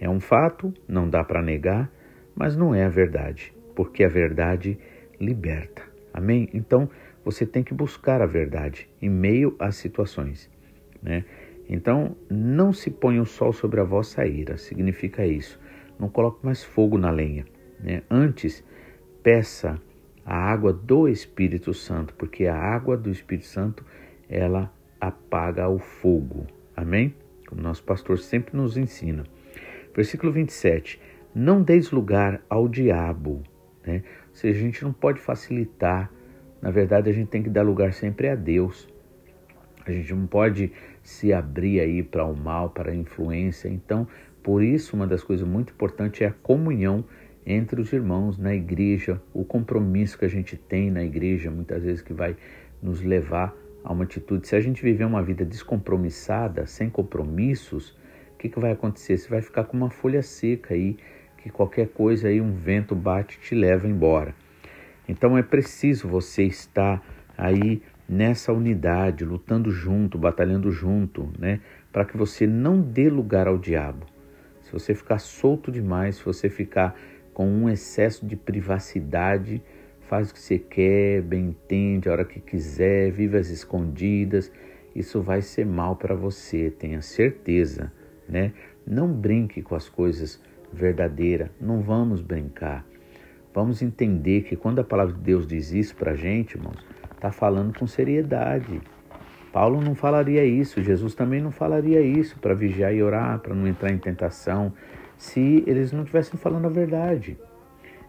É 0.00 0.08
um 0.08 0.20
fato, 0.20 0.72
não 0.86 1.08
dá 1.08 1.24
para 1.24 1.42
negar, 1.42 1.90
mas 2.34 2.56
não 2.56 2.74
é 2.74 2.84
a 2.84 2.88
verdade, 2.88 3.52
porque 3.74 4.04
a 4.04 4.08
verdade 4.08 4.78
liberta. 5.18 5.82
Amém? 6.12 6.48
Então 6.52 6.88
você 7.24 7.44
tem 7.44 7.62
que 7.64 7.74
buscar 7.74 8.22
a 8.22 8.26
verdade 8.26 8.88
em 9.02 9.10
meio 9.10 9.56
às 9.58 9.76
situações, 9.76 10.50
né? 11.02 11.24
Então 11.68 12.16
não 12.30 12.72
se 12.72 12.90
ponha 12.90 13.20
o 13.20 13.26
sol 13.26 13.52
sobre 13.52 13.80
a 13.80 13.84
vossa 13.84 14.24
ira, 14.24 14.56
significa 14.56 15.26
isso. 15.26 15.58
Não 15.98 16.08
coloque 16.08 16.44
mais 16.44 16.62
fogo 16.62 16.96
na 16.96 17.10
lenha, 17.10 17.44
né? 17.80 18.02
Antes 18.08 18.62
peça 19.22 19.80
a 20.26 20.36
água 20.36 20.72
do 20.72 21.08
Espírito 21.08 21.72
Santo, 21.72 22.12
porque 22.14 22.46
a 22.46 22.56
água 22.56 22.96
do 22.96 23.08
Espírito 23.08 23.46
Santo 23.46 23.84
ela 24.28 24.72
apaga 25.00 25.68
o 25.68 25.78
fogo. 25.78 26.48
Amém? 26.76 27.14
Como 27.46 27.62
nosso 27.62 27.84
pastor 27.84 28.18
sempre 28.18 28.56
nos 28.56 28.76
ensina. 28.76 29.22
Versículo 29.94 30.32
27. 30.32 31.00
Não 31.32 31.62
deis 31.62 31.92
lugar 31.92 32.42
ao 32.50 32.68
diabo. 32.68 33.44
Né? 33.86 34.02
Ou 34.30 34.34
seja, 34.34 34.58
a 34.58 34.62
gente 34.62 34.82
não 34.82 34.92
pode 34.92 35.20
facilitar. 35.20 36.10
Na 36.60 36.72
verdade, 36.72 37.08
a 37.08 37.12
gente 37.12 37.28
tem 37.28 37.42
que 37.42 37.48
dar 37.48 37.62
lugar 37.62 37.92
sempre 37.92 38.28
a 38.28 38.34
Deus. 38.34 38.88
A 39.86 39.92
gente 39.92 40.12
não 40.12 40.26
pode 40.26 40.72
se 41.04 41.32
abrir 41.32 41.78
aí 41.78 42.02
para 42.02 42.24
o 42.24 42.36
mal, 42.36 42.70
para 42.70 42.90
a 42.90 42.94
influência. 42.94 43.68
Então, 43.68 44.08
por 44.42 44.60
isso, 44.60 44.96
uma 44.96 45.06
das 45.06 45.22
coisas 45.22 45.46
muito 45.46 45.72
importantes 45.72 46.20
é 46.20 46.26
a 46.26 46.32
comunhão 46.32 47.04
entre 47.46 47.80
os 47.80 47.92
irmãos 47.92 48.36
na 48.36 48.52
igreja, 48.52 49.22
o 49.32 49.44
compromisso 49.44 50.18
que 50.18 50.24
a 50.24 50.28
gente 50.28 50.56
tem 50.56 50.90
na 50.90 51.04
igreja, 51.04 51.48
muitas 51.48 51.84
vezes 51.84 52.02
que 52.02 52.12
vai 52.12 52.36
nos 52.82 53.00
levar 53.00 53.54
a 53.84 53.92
uma 53.92 54.02
atitude. 54.02 54.48
Se 54.48 54.56
a 54.56 54.60
gente 54.60 54.82
viver 54.82 55.04
uma 55.04 55.22
vida 55.22 55.44
descompromissada, 55.44 56.66
sem 56.66 56.90
compromissos, 56.90 57.90
o 58.34 58.38
que, 58.38 58.48
que 58.48 58.58
vai 58.58 58.72
acontecer? 58.72 59.16
Você 59.16 59.28
vai 59.28 59.40
ficar 59.40 59.64
com 59.64 59.76
uma 59.76 59.90
folha 59.90 60.22
seca 60.22 60.74
aí, 60.74 60.96
que 61.38 61.48
qualquer 61.48 61.88
coisa 61.88 62.26
aí, 62.26 62.40
um 62.40 62.52
vento 62.52 62.96
bate 62.96 63.38
te 63.38 63.54
leva 63.54 63.86
embora. 63.86 64.34
Então 65.08 65.38
é 65.38 65.42
preciso 65.42 66.08
você 66.08 66.42
estar 66.42 67.00
aí 67.38 67.80
nessa 68.08 68.52
unidade, 68.52 69.24
lutando 69.24 69.70
junto, 69.70 70.18
batalhando 70.18 70.70
junto, 70.72 71.30
né? 71.38 71.60
Para 71.92 72.04
que 72.04 72.16
você 72.16 72.44
não 72.46 72.80
dê 72.80 73.08
lugar 73.08 73.46
ao 73.46 73.56
diabo. 73.56 74.04
Se 74.62 74.72
você 74.72 74.96
ficar 74.96 75.18
solto 75.18 75.70
demais, 75.70 76.16
se 76.16 76.24
você 76.24 76.50
ficar 76.50 76.96
com 77.36 77.46
um 77.46 77.68
excesso 77.68 78.24
de 78.24 78.34
privacidade, 78.34 79.62
faz 80.08 80.30
o 80.30 80.32
que 80.32 80.40
você 80.40 80.58
quer, 80.58 81.20
bem 81.20 81.48
entende, 81.48 82.08
a 82.08 82.12
hora 82.12 82.24
que 82.24 82.40
quiser, 82.40 83.10
vive 83.12 83.36
às 83.36 83.50
escondidas. 83.50 84.50
Isso 84.94 85.20
vai 85.20 85.42
ser 85.42 85.66
mal 85.66 85.96
para 85.96 86.14
você, 86.14 86.70
tenha 86.70 87.02
certeza, 87.02 87.92
né? 88.26 88.54
Não 88.86 89.12
brinque 89.12 89.60
com 89.60 89.74
as 89.74 89.86
coisas 89.86 90.42
verdadeiras, 90.72 91.50
não 91.60 91.82
vamos 91.82 92.22
brincar. 92.22 92.86
Vamos 93.52 93.82
entender 93.82 94.44
que 94.44 94.56
quando 94.56 94.78
a 94.78 94.84
palavra 94.84 95.12
de 95.12 95.20
Deus 95.20 95.46
diz 95.46 95.72
isso 95.72 95.94
para 95.94 96.12
a 96.12 96.16
gente, 96.16 96.54
irmãos, 96.54 96.82
está 97.14 97.30
falando 97.30 97.78
com 97.78 97.86
seriedade. 97.86 98.80
Paulo 99.52 99.82
não 99.82 99.94
falaria 99.94 100.42
isso, 100.42 100.82
Jesus 100.82 101.14
também 101.14 101.42
não 101.42 101.50
falaria 101.50 102.00
isso 102.00 102.38
para 102.38 102.54
vigiar 102.54 102.94
e 102.94 103.02
orar, 103.02 103.40
para 103.40 103.54
não 103.54 103.66
entrar 103.66 103.92
em 103.92 103.98
tentação 103.98 104.72
se 105.16 105.64
eles 105.66 105.92
não 105.92 106.02
estivessem 106.02 106.38
falando 106.38 106.66
a 106.66 106.70
verdade. 106.70 107.38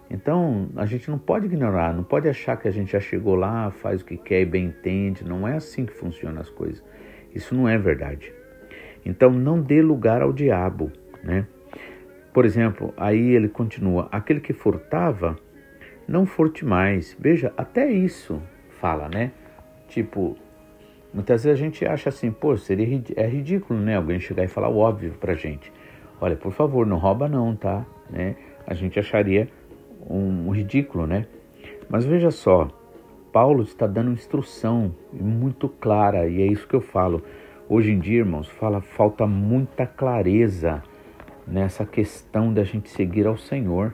Então, 0.09 0.69
a 0.75 0.85
gente 0.85 1.09
não 1.09 1.17
pode 1.17 1.45
ignorar, 1.45 1.93
não 1.93 2.03
pode 2.03 2.29
achar 2.29 2.55
que 2.57 2.67
a 2.67 2.71
gente 2.71 2.93
já 2.93 2.99
chegou 2.99 3.35
lá, 3.35 3.71
faz 3.71 4.01
o 4.01 4.05
que 4.05 4.15
quer 4.15 4.41
e 4.41 4.45
bem 4.45 4.65
entende. 4.65 5.23
Não 5.25 5.47
é 5.47 5.55
assim 5.55 5.85
que 5.85 5.93
funcionam 5.93 6.39
as 6.39 6.49
coisas. 6.49 6.83
Isso 7.35 7.53
não 7.53 7.67
é 7.67 7.77
verdade. 7.77 8.33
Então, 9.05 9.31
não 9.31 9.61
dê 9.61 9.81
lugar 9.81 10.21
ao 10.21 10.31
diabo, 10.31 10.91
né? 11.23 11.45
Por 12.33 12.45
exemplo, 12.45 12.93
aí 12.95 13.31
ele 13.31 13.49
continua: 13.49 14.07
aquele 14.11 14.39
que 14.39 14.53
furtava, 14.53 15.35
não 16.07 16.25
furte 16.25 16.63
mais. 16.63 17.15
Veja, 17.19 17.53
até 17.57 17.91
isso 17.91 18.41
fala, 18.79 19.09
né? 19.09 19.31
Tipo, 19.89 20.37
muitas 21.13 21.43
vezes 21.43 21.59
a 21.59 21.63
gente 21.63 21.85
acha 21.85 22.09
assim, 22.09 22.31
pô, 22.31 22.55
seria 22.55 23.01
é 23.15 23.27
ridículo, 23.27 23.79
né? 23.79 23.95
Alguém 23.95 24.19
chegar 24.19 24.43
e 24.43 24.47
falar 24.47 24.69
o 24.69 24.77
óbvio 24.77 25.13
pra 25.19 25.33
gente. 25.33 25.71
Olha, 26.19 26.35
por 26.35 26.51
favor, 26.51 26.85
não 26.85 26.97
rouba 26.97 27.27
não, 27.27 27.55
tá? 27.55 27.85
Né? 28.09 28.35
A 28.65 28.73
gente 28.73 28.99
acharia 28.99 29.47
um, 30.09 30.49
ridículo, 30.49 31.05
né? 31.05 31.27
Mas 31.89 32.05
veja 32.05 32.31
só, 32.31 32.67
Paulo 33.31 33.63
está 33.63 33.85
dando 33.85 34.11
instrução 34.11 34.93
muito 35.13 35.69
clara 35.69 36.27
e 36.27 36.41
é 36.41 36.45
isso 36.45 36.67
que 36.67 36.75
eu 36.75 36.81
falo. 36.81 37.21
Hoje 37.69 37.91
em 37.91 37.99
dia, 37.99 38.19
irmãos, 38.19 38.47
fala, 38.47 38.81
falta 38.81 39.27
muita 39.27 39.85
clareza 39.85 40.81
nessa 41.45 41.85
questão 41.85 42.53
da 42.53 42.63
gente 42.63 42.89
seguir 42.89 43.27
ao 43.27 43.37
Senhor, 43.37 43.93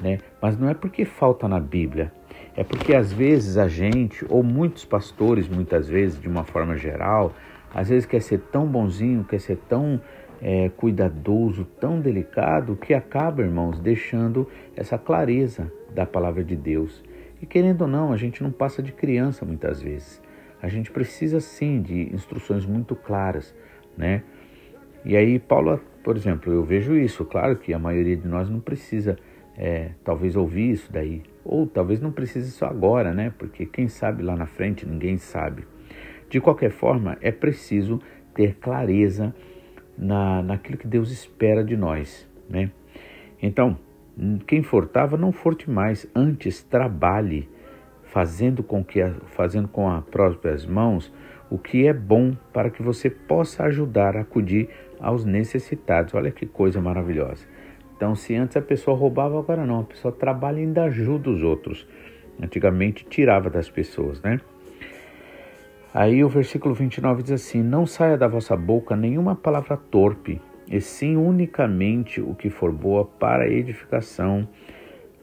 né? 0.00 0.18
Mas 0.40 0.56
não 0.58 0.68
é 0.68 0.74
porque 0.74 1.04
falta 1.04 1.46
na 1.46 1.60
Bíblia, 1.60 2.12
é 2.56 2.64
porque 2.64 2.94
às 2.94 3.12
vezes 3.12 3.56
a 3.56 3.68
gente, 3.68 4.24
ou 4.28 4.42
muitos 4.42 4.84
pastores, 4.84 5.48
muitas 5.48 5.88
vezes, 5.88 6.20
de 6.20 6.28
uma 6.28 6.44
forma 6.44 6.76
geral, 6.76 7.32
às 7.74 7.88
vezes 7.88 8.06
quer 8.06 8.22
ser 8.22 8.40
tão 8.52 8.66
bonzinho, 8.66 9.24
quer 9.24 9.40
ser 9.40 9.58
tão 9.68 10.00
é, 10.40 10.68
cuidadoso, 10.68 11.64
tão 11.80 12.00
delicado, 12.00 12.76
que 12.76 12.94
acaba, 12.94 13.42
irmãos, 13.42 13.80
deixando 13.80 14.48
essa 14.76 14.96
clareza 14.98 15.72
da 15.94 16.06
palavra 16.06 16.44
de 16.44 16.56
Deus. 16.56 17.02
E 17.40 17.46
querendo 17.46 17.82
ou 17.82 17.88
não, 17.88 18.12
a 18.12 18.16
gente 18.16 18.42
não 18.42 18.50
passa 18.50 18.82
de 18.82 18.92
criança 18.92 19.44
muitas 19.44 19.80
vezes. 19.80 20.20
A 20.60 20.68
gente 20.68 20.90
precisa 20.90 21.40
sim 21.40 21.80
de 21.80 22.12
instruções 22.12 22.66
muito 22.66 22.96
claras, 22.96 23.54
né? 23.96 24.22
E 25.04 25.16
aí, 25.16 25.38
Paulo, 25.38 25.80
por 26.02 26.16
exemplo, 26.16 26.52
eu 26.52 26.64
vejo 26.64 26.96
isso. 26.96 27.24
Claro 27.24 27.56
que 27.56 27.72
a 27.72 27.78
maioria 27.78 28.16
de 28.16 28.26
nós 28.26 28.50
não 28.50 28.58
precisa, 28.58 29.16
é, 29.56 29.90
talvez, 30.02 30.34
ouvir 30.34 30.72
isso 30.72 30.92
daí. 30.92 31.22
Ou 31.44 31.66
talvez 31.66 32.00
não 32.00 32.10
precise 32.10 32.50
só 32.50 32.66
agora, 32.66 33.14
né? 33.14 33.32
Porque 33.38 33.64
quem 33.64 33.88
sabe 33.88 34.22
lá 34.22 34.36
na 34.36 34.46
frente, 34.46 34.84
ninguém 34.84 35.16
sabe. 35.16 35.64
De 36.28 36.40
qualquer 36.40 36.70
forma, 36.70 37.16
é 37.20 37.30
preciso 37.30 38.00
ter 38.34 38.56
clareza 38.56 39.34
na, 39.98 40.42
naquilo 40.42 40.78
que 40.78 40.86
Deus 40.86 41.10
espera 41.10 41.64
de 41.64 41.76
nós, 41.76 42.28
né? 42.48 42.70
Então, 43.42 43.76
quem 44.46 44.62
fortava, 44.62 45.16
não 45.16 45.32
forte 45.32 45.68
mais, 45.68 46.06
antes 46.14 46.62
trabalhe, 46.62 47.48
fazendo 48.04 48.62
com 48.62 48.82
que 48.82 49.00
fazendo 49.26 49.68
com 49.68 49.88
as 49.90 50.04
próprias 50.04 50.64
mãos 50.64 51.12
o 51.50 51.58
que 51.58 51.86
é 51.86 51.92
bom 51.92 52.34
para 52.52 52.70
que 52.70 52.82
você 52.82 53.08
possa 53.08 53.64
ajudar 53.64 54.16
a 54.16 54.20
acudir 54.20 54.68
aos 55.00 55.24
necessitados. 55.24 56.14
Olha 56.14 56.30
que 56.30 56.46
coisa 56.46 56.80
maravilhosa. 56.80 57.46
Então, 57.96 58.14
se 58.14 58.34
antes 58.34 58.56
a 58.56 58.62
pessoa 58.62 58.96
roubava, 58.96 59.38
agora 59.38 59.66
não, 59.66 59.80
a 59.80 59.84
pessoa 59.84 60.12
trabalha 60.12 60.58
e 60.58 60.62
ainda 60.62 60.84
ajuda 60.84 61.30
os 61.30 61.42
outros. 61.42 61.86
Antigamente 62.40 63.04
tirava 63.04 63.50
das 63.50 63.68
pessoas, 63.68 64.20
né? 64.22 64.40
Aí 65.92 66.22
o 66.22 66.28
versículo 66.28 66.74
29 66.74 67.22
diz 67.22 67.32
assim: 67.32 67.62
Não 67.62 67.86
saia 67.86 68.16
da 68.16 68.28
vossa 68.28 68.54
boca 68.54 68.94
nenhuma 68.94 69.34
palavra 69.34 69.76
torpe, 69.76 70.40
e 70.70 70.80
sim 70.82 71.16
unicamente 71.16 72.20
o 72.20 72.34
que 72.34 72.50
for 72.50 72.70
boa 72.70 73.06
para 73.06 73.48
edificação, 73.48 74.46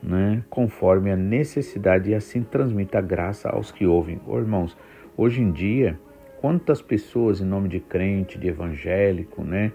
né, 0.02 0.44
conforme 0.50 1.12
a 1.12 1.16
necessidade, 1.16 2.10
e 2.10 2.16
assim 2.16 2.42
transmita 2.42 2.98
a 2.98 3.02
graça 3.02 3.50
aos 3.50 3.72
que 3.72 3.86
ouvem. 3.86 4.20
Oh, 4.26 4.40
irmãos, 4.40 4.76
hoje 5.16 5.40
em 5.42 5.52
dia, 5.52 6.00
quantas 6.42 6.82
pessoas 6.82 7.40
em 7.42 7.46
nome 7.46 7.70
de 7.70 7.80
crente, 7.80 8.40
de 8.40 8.48
evangélico, 8.48 9.44
né, 9.44 9.72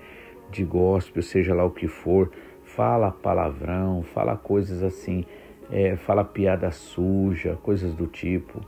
de 0.50 0.64
gospel, 0.64 1.22
seja 1.22 1.54
lá 1.54 1.64
o 1.64 1.70
que 1.70 1.86
for, 1.86 2.32
fala 2.64 3.12
palavrão, 3.12 4.02
fala 4.02 4.36
coisas 4.36 4.82
assim, 4.82 5.24
é, 5.70 5.94
fala 5.94 6.24
piada 6.24 6.72
suja, 6.72 7.56
coisas 7.62 7.94
do 7.94 8.08
tipo. 8.08 8.60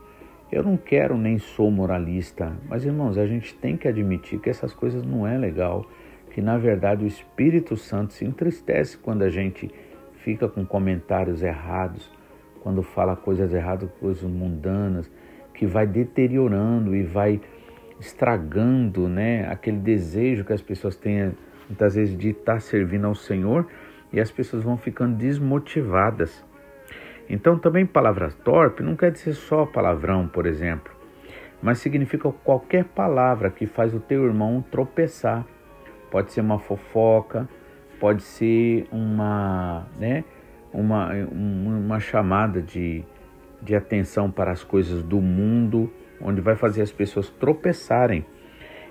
Eu 0.52 0.62
não 0.62 0.76
quero 0.76 1.16
nem 1.16 1.38
sou 1.38 1.70
moralista, 1.70 2.52
mas 2.68 2.84
irmãos, 2.84 3.16
a 3.16 3.26
gente 3.26 3.54
tem 3.54 3.74
que 3.74 3.88
admitir 3.88 4.38
que 4.38 4.50
essas 4.50 4.74
coisas 4.74 5.02
não 5.02 5.26
é 5.26 5.38
legal, 5.38 5.86
que 6.30 6.42
na 6.42 6.58
verdade 6.58 7.04
o 7.04 7.06
Espírito 7.06 7.74
Santo 7.74 8.12
se 8.12 8.26
entristece 8.26 8.98
quando 8.98 9.22
a 9.22 9.30
gente 9.30 9.70
fica 10.16 10.46
com 10.46 10.66
comentários 10.66 11.42
errados, 11.42 12.10
quando 12.62 12.82
fala 12.82 13.16
coisas 13.16 13.54
erradas, 13.54 13.90
coisas 13.98 14.30
mundanas. 14.30 15.10
que 15.54 15.66
vai 15.66 15.86
deteriorando 15.86 16.94
e 16.94 17.02
vai 17.02 17.40
estragando, 18.00 19.08
né, 19.08 19.46
aquele 19.48 19.78
desejo 19.78 20.44
que 20.44 20.52
as 20.52 20.62
pessoas 20.62 20.96
têm 20.96 21.32
muitas 21.68 21.94
vezes 21.94 22.16
de 22.16 22.30
estar 22.30 22.60
servindo 22.60 23.06
ao 23.06 23.14
Senhor 23.14 23.68
e 24.12 24.20
as 24.20 24.30
pessoas 24.30 24.62
vão 24.64 24.76
ficando 24.76 25.14
desmotivadas. 25.16 26.44
Então, 27.28 27.58
também 27.58 27.86
palavra 27.86 28.30
torpe 28.44 28.82
não 28.82 28.96
quer 28.96 29.10
dizer 29.10 29.34
só 29.34 29.64
palavrão, 29.64 30.28
por 30.28 30.46
exemplo, 30.46 30.92
mas 31.62 31.78
significa 31.78 32.30
qualquer 32.44 32.84
palavra 32.84 33.50
que 33.50 33.66
faz 33.66 33.94
o 33.94 34.00
teu 34.00 34.24
irmão 34.24 34.64
tropeçar. 34.70 35.46
Pode 36.10 36.32
ser 36.32 36.40
uma 36.40 36.58
fofoca, 36.58 37.48
pode 37.98 38.22
ser 38.22 38.86
uma, 38.90 39.86
né, 39.98 40.24
uma, 40.72 41.12
uma 41.30 42.00
chamada 42.00 42.60
de, 42.60 43.04
de 43.62 43.76
atenção 43.76 44.30
para 44.30 44.50
as 44.50 44.64
coisas 44.64 45.02
do 45.02 45.20
mundo, 45.20 45.90
onde 46.20 46.40
vai 46.40 46.56
fazer 46.56 46.82
as 46.82 46.90
pessoas 46.90 47.30
tropeçarem. 47.30 48.26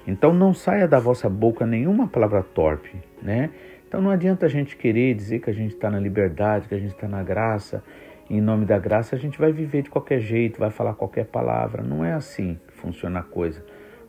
Então 0.08 0.34
não 0.34 0.54
saia 0.54 0.88
da 0.88 1.00
vossa 1.00 1.30
boca 1.30 1.66
nenhuma 1.66 2.08
palavra 2.08 2.42
torpe, 2.42 2.96
né? 3.22 3.50
Então 3.88 4.02
não 4.02 4.10
adianta 4.10 4.46
a 4.46 4.50
gente 4.50 4.78
querer 4.78 5.14
dizer 5.14 5.40
que 5.40 5.50
a 5.50 5.54
gente 5.54 5.76
está 5.76 5.92
na 5.92 6.00
liberdade, 6.00 6.68
que 6.68 6.74
a 6.74 6.80
gente 6.80 6.94
está 6.94 7.08
na 7.08 7.22
graça. 7.22 7.84
Em 8.32 8.40
nome 8.40 8.66
da 8.66 8.80
graça 8.80 9.14
a 9.14 9.20
gente 9.20 9.38
vai 9.38 9.52
viver 9.52 9.82
de 9.82 9.90
qualquer 9.90 10.22
jeito, 10.22 10.58
vai 10.58 10.70
falar 10.70 10.94
qualquer 10.94 11.26
palavra. 11.26 11.84
Não 11.84 12.06
é 12.06 12.14
assim 12.14 12.58
que 12.66 12.74
funciona 12.76 13.20
a 13.20 13.24
coisa. 13.24 13.62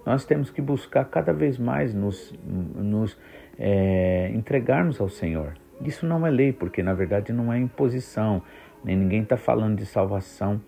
Nós 0.06 0.24
temos 0.24 0.48
que 0.48 0.62
buscar 0.62 1.06
cada 1.06 1.32
vez 1.32 1.58
mais 1.58 1.92
nos, 1.92 2.32
nos 2.44 3.18
é, 3.58 4.30
entregarmos 4.32 5.00
ao 5.00 5.08
Senhor. 5.08 5.54
Isso 5.84 6.06
não 6.06 6.24
é 6.24 6.30
lei, 6.30 6.52
porque 6.52 6.84
na 6.84 6.94
verdade 6.94 7.32
não 7.32 7.52
é 7.52 7.58
imposição. 7.58 8.40
Nem 8.84 8.96
ninguém 8.96 9.24
está 9.24 9.36
falando 9.36 9.76
de 9.76 9.86
salvação 9.86 10.62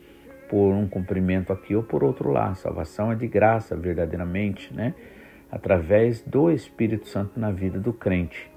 por 0.49 0.75
um 0.75 0.89
cumprimento 0.89 1.53
aqui 1.53 1.77
ou 1.77 1.83
por 1.85 2.03
outro 2.03 2.33
lá. 2.33 2.57
salvação 2.57 3.13
é 3.13 3.15
de 3.15 3.29
graça, 3.29 3.77
verdadeiramente, 3.77 4.75
né? 4.75 4.97
Através 5.49 6.21
do 6.23 6.51
Espírito 6.51 7.07
Santo 7.07 7.39
na 7.39 7.53
vida 7.53 7.79
do 7.79 7.93
crente. 7.93 8.51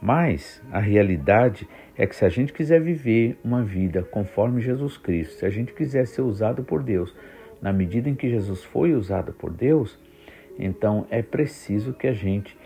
Mas 0.00 0.62
a 0.70 0.78
realidade 0.78 1.68
é 1.96 2.06
que 2.06 2.14
se 2.14 2.24
a 2.24 2.28
gente 2.28 2.52
quiser 2.52 2.80
viver 2.80 3.38
uma 3.42 3.62
vida 3.62 4.02
conforme 4.02 4.60
Jesus 4.60 4.96
Cristo, 4.96 5.34
se 5.34 5.46
a 5.46 5.50
gente 5.50 5.72
quiser 5.72 6.06
ser 6.06 6.22
usado 6.22 6.62
por 6.62 6.82
Deus, 6.82 7.14
na 7.60 7.72
medida 7.72 8.08
em 8.08 8.14
que 8.14 8.28
Jesus 8.28 8.62
foi 8.62 8.94
usado 8.94 9.32
por 9.32 9.50
Deus, 9.50 9.98
então 10.56 11.06
é 11.10 11.20
preciso 11.20 11.92
que 11.92 12.06
a 12.06 12.12
gente 12.12 12.56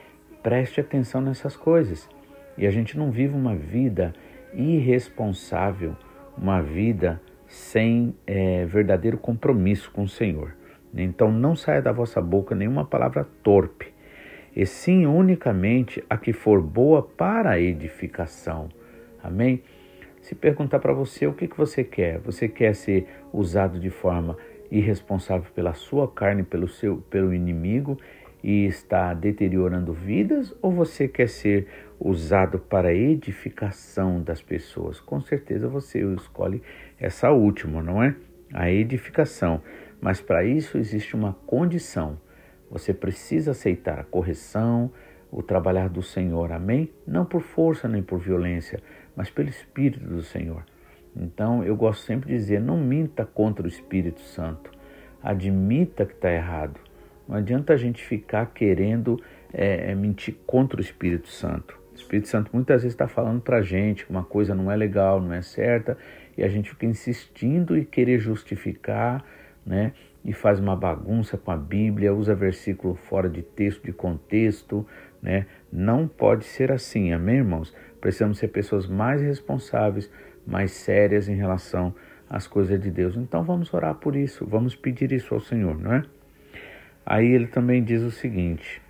preste 0.43 0.81
atenção 0.81 1.21
nessas 1.21 1.57
coisas 1.57 2.09
e 2.59 2.67
a 2.67 2.71
gente 2.71 2.99
não 2.99 3.11
viva 3.11 3.37
uma 3.37 3.57
vida 3.57 4.13
irresponsável, 4.53 5.97
uma 6.37 6.61
vida 6.61 7.21
sem 7.47 8.15
é, 8.27 8.67
verdadeiro 8.67 9.17
compromisso 9.17 9.91
com 9.91 10.03
o 10.03 10.09
Senhor. 10.09 10.55
Então 10.95 11.33
não 11.33 11.57
saia 11.57 11.81
da 11.81 11.93
vossa 11.93 12.21
boca 12.21 12.55
nenhuma 12.55 12.85
palavra 12.85 13.27
torpe 13.43 13.92
e 14.55 14.67
sim 14.67 15.07
unicamente 15.07 16.05
a 16.09 16.17
que 16.17 16.33
for 16.33 16.61
boa 16.61 17.03
para 17.03 17.51
a 17.51 17.61
edificação. 17.61 18.69
Amém? 19.23 19.63
Se 20.21 20.35
perguntar 20.35 20.79
para 20.79 20.93
você 20.93 21.27
o 21.27 21.33
que, 21.33 21.49
que 21.49 21.57
você 21.57 21.83
quer, 21.83 22.19
você 22.19 22.49
quer 22.49 22.75
ser 22.75 23.07
usado 23.33 23.81
de 23.81 23.91
forma 23.91 24.37
irresponsável 24.71 25.51
pela 25.55 25.75
sua 25.75 26.07
carne, 26.09 26.43
pelo 26.43 26.69
seu, 26.69 26.99
pelo 27.11 27.35
inimigo 27.35 27.99
e 28.43 28.67
está 28.67 29.15
deteriorando 29.15 29.93
vidas, 29.93 30.55
ou 30.63 30.73
você 30.73 31.07
quer 31.07 31.29
ser 31.29 31.67
usado 31.99 32.59
para 32.59 32.89
a 32.89 32.95
edificação 32.95 34.23
das 34.23 34.41
pessoas? 34.41 35.01
Com 35.01 35.21
certeza 35.21 35.69
você 35.69 36.01
escolhe 36.15 36.63
essa 36.99 37.31
última, 37.31 37.83
não 37.83 38.03
é? 38.03 38.15
A 38.53 38.71
edificação. 38.71 39.63
Mas 40.01 40.21
para 40.21 40.45
isso 40.45 40.79
existe 40.79 41.15
uma 41.15 41.35
condição 41.47 42.19
você 42.73 42.95
precisa 42.95 43.51
aceitar 43.51 44.01
a 44.01 44.05
correção, 44.05 44.91
o 45.31 45.43
trabalhar 45.43 45.91
do 45.91 46.03
Senhor, 46.03 46.51
amém? 46.51 46.91
Não 47.07 47.23
por 47.23 47.43
força 47.43 47.87
nem 47.87 48.03
por 48.03 48.19
violência, 48.19 48.81
mas 49.15 49.29
pelo 49.29 49.51
Espírito 49.51 50.09
do 50.09 50.23
Senhor. 50.23 50.65
Então 51.15 51.63
eu 51.63 51.77
gosto 51.77 52.01
sempre 52.01 52.29
de 52.29 52.35
dizer: 52.35 52.63
não 52.63 52.79
minta 52.79 53.27
contra 53.27 53.67
o 53.67 53.69
Espírito 53.69 54.23
Santo, 54.23 54.71
admita 55.23 56.07
que 56.07 56.15
está 56.15 56.33
errado. 56.33 56.81
Não 57.29 57.37
adianta 57.37 57.75
a 57.75 57.77
gente 57.77 58.03
ficar 58.03 58.47
querendo 58.47 59.23
é, 59.53 59.91
é, 59.91 59.95
mentir 59.95 60.37
contra 60.47 60.79
o 60.79 60.83
Espírito 60.83 61.29
Santo. 61.29 61.79
O 61.93 61.95
Espírito 61.95 62.29
Santo 62.29 62.51
muitas 62.55 62.83
vezes 62.83 62.95
está 62.95 63.07
falando 63.07 63.43
para 63.43 63.59
a 63.59 63.63
gente 63.63 64.07
que 64.07 64.11
uma 64.11 64.25
coisa 64.25 64.55
não 64.55 64.71
é 64.71 64.77
legal, 64.77 65.21
não 65.21 65.35
é 65.35 65.43
certa, 65.43 65.97
e 66.39 66.43
a 66.43 66.49
gente 66.49 66.71
fica 66.71 66.87
insistindo 66.87 67.77
e 67.77 67.85
querer 67.85 68.19
justificar, 68.19 69.23
né? 69.65 69.93
E 70.25 70.33
faz 70.33 70.61
uma 70.61 70.77
bagunça 70.77 71.37
com 71.37 71.51
a 71.51 71.57
Bíblia, 71.57 72.15
usa 72.15 72.35
versículo 72.35 72.95
fora 72.95 73.29
de 73.29 73.43
texto, 73.43 73.85
de 73.85 73.93
contexto, 73.93 74.87
né? 75.21 75.47
Não 75.73 76.07
pode 76.07 76.45
ser 76.45 76.71
assim, 76.71 77.13
amém, 77.13 77.37
irmãos? 77.37 77.75
Precisamos 78.01 78.39
ser 78.39 78.49
pessoas 78.49 78.87
mais 78.87 79.21
responsáveis, 79.21 80.11
mais 80.47 80.73
sérias 80.73 81.29
em 81.29 81.35
relação 81.35 81.95
às 82.29 82.47
coisas 82.47 82.81
de 82.81 82.91
Deus. 82.91 83.17
Então 83.17 83.43
vamos 83.43 83.73
orar 83.75 83.95
por 83.97 84.15
isso, 84.15 84.47
vamos 84.47 84.77
pedir 84.77 85.13
isso 85.13 85.35
ao 85.35 85.41
Senhor, 85.41 85.79
não 85.79 85.93
é? 85.93 86.03
Aí 87.05 87.27
ele 87.27 87.49
também 87.49 87.83
diz 87.83 88.03
o 88.03 88.11
seguinte, 88.11 88.81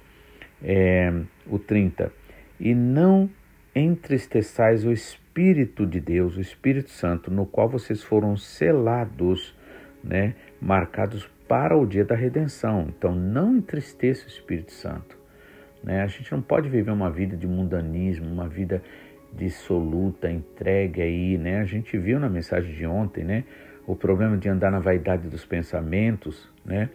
é, 0.62 1.12
o 1.46 1.58
30, 1.58 2.12
e 2.60 2.74
não 2.74 3.28
entristeçais 3.74 4.84
o 4.84 4.92
Espírito 4.92 5.86
de 5.86 5.98
Deus, 5.98 6.36
o 6.36 6.40
Espírito 6.40 6.90
Santo, 6.90 7.30
no 7.30 7.46
qual 7.46 7.68
vocês 7.68 8.02
foram 8.02 8.36
selados 8.36 9.56
né, 10.04 10.34
marcados 10.62 11.28
para 11.48 11.76
o 11.76 11.84
dia 11.84 12.04
da 12.04 12.14
redenção. 12.14 12.86
Então 12.88 13.12
não 13.14 13.56
entristeça 13.56 14.24
o 14.24 14.28
Espírito 14.28 14.72
Santo. 14.72 15.18
Né? 15.82 16.00
A 16.00 16.06
gente 16.06 16.30
não 16.30 16.40
pode 16.40 16.68
viver 16.68 16.92
uma 16.92 17.10
vida 17.10 17.36
de 17.36 17.46
mundanismo, 17.46 18.30
uma 18.30 18.48
vida 18.48 18.80
dissoluta, 19.32 20.30
entregue 20.30 21.02
aí, 21.02 21.38
né? 21.38 21.60
A 21.60 21.64
gente 21.64 21.96
viu 21.96 22.20
na 22.20 22.28
mensagem 22.28 22.72
de 22.74 22.86
ontem, 22.86 23.24
né? 23.24 23.44
O 23.86 23.96
problema 23.96 24.36
de 24.36 24.48
andar 24.48 24.70
na 24.70 24.78
vaidade 24.78 25.26
dos 25.26 25.44
pensamentos, 25.44 26.48
né? 26.64 26.90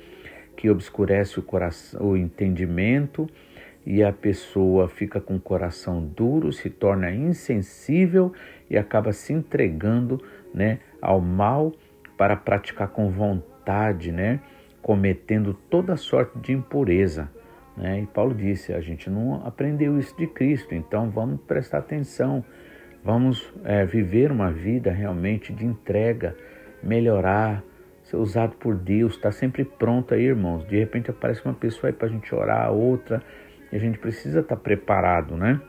Que 0.55 0.69
obscurece 0.69 1.39
o 1.39 1.41
coração, 1.41 2.11
o 2.11 2.15
entendimento 2.15 3.27
e 3.85 4.03
a 4.03 4.13
pessoa 4.13 4.87
fica 4.87 5.19
com 5.19 5.37
o 5.37 5.39
coração 5.39 6.05
duro, 6.05 6.53
se 6.53 6.69
torna 6.69 7.11
insensível 7.11 8.31
e 8.69 8.77
acaba 8.77 9.11
se 9.11 9.33
entregando, 9.33 10.21
né, 10.53 10.79
ao 11.01 11.21
mal 11.21 11.73
para 12.17 12.35
praticar 12.35 12.89
com 12.89 13.09
vontade, 13.09 13.56
né? 14.11 14.39
cometendo 14.81 15.53
toda 15.53 15.97
sorte 15.97 16.39
de 16.39 16.53
impureza. 16.53 17.29
Né? 17.75 18.01
E 18.01 18.05
Paulo 18.07 18.33
disse: 18.33 18.73
a 18.73 18.79
gente 18.79 19.09
não 19.09 19.45
aprendeu 19.45 19.99
isso 19.99 20.15
de 20.17 20.25
Cristo, 20.27 20.73
então 20.73 21.09
vamos 21.09 21.41
prestar 21.41 21.79
atenção, 21.79 22.43
vamos 23.03 23.53
é, 23.65 23.85
viver 23.85 24.31
uma 24.31 24.51
vida 24.51 24.91
realmente 24.91 25.53
de 25.53 25.65
entrega, 25.65 26.35
melhorar, 26.81 27.63
ser 28.03 28.15
usado 28.15 28.55
por 28.55 28.75
Deus, 28.75 29.15
estar 29.15 29.29
tá 29.29 29.31
sempre 29.33 29.65
pronto 29.65 30.13
aí, 30.13 30.23
irmãos. 30.23 30.65
De 30.65 30.79
repente 30.79 31.11
aparece 31.11 31.43
uma 31.43 31.53
pessoa 31.53 31.89
aí 31.89 31.93
para 31.93 32.07
a 32.07 32.11
gente 32.11 32.33
orar, 32.33 32.71
outra, 32.71 33.21
e 33.71 33.75
a 33.75 33.79
gente 33.79 33.99
precisa 33.99 34.39
estar 34.39 34.55
tá 34.55 34.61
preparado, 34.61 35.35
né? 35.35 35.59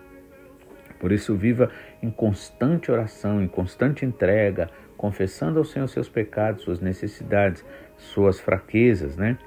Por 1.00 1.12
isso, 1.12 1.34
viva 1.36 1.70
em 2.02 2.10
constante 2.10 2.90
oração, 2.90 3.42
em 3.42 3.48
constante 3.48 4.04
entrega, 4.04 4.68
confessando 4.98 5.58
ao 5.58 5.64
Senhor 5.64 5.88
seus 5.88 6.08
pecados, 6.08 6.64
suas 6.64 6.80
necessidades, 6.80 7.64
suas 7.96 8.38
fraquezas, 8.38 9.16
né? 9.16 9.38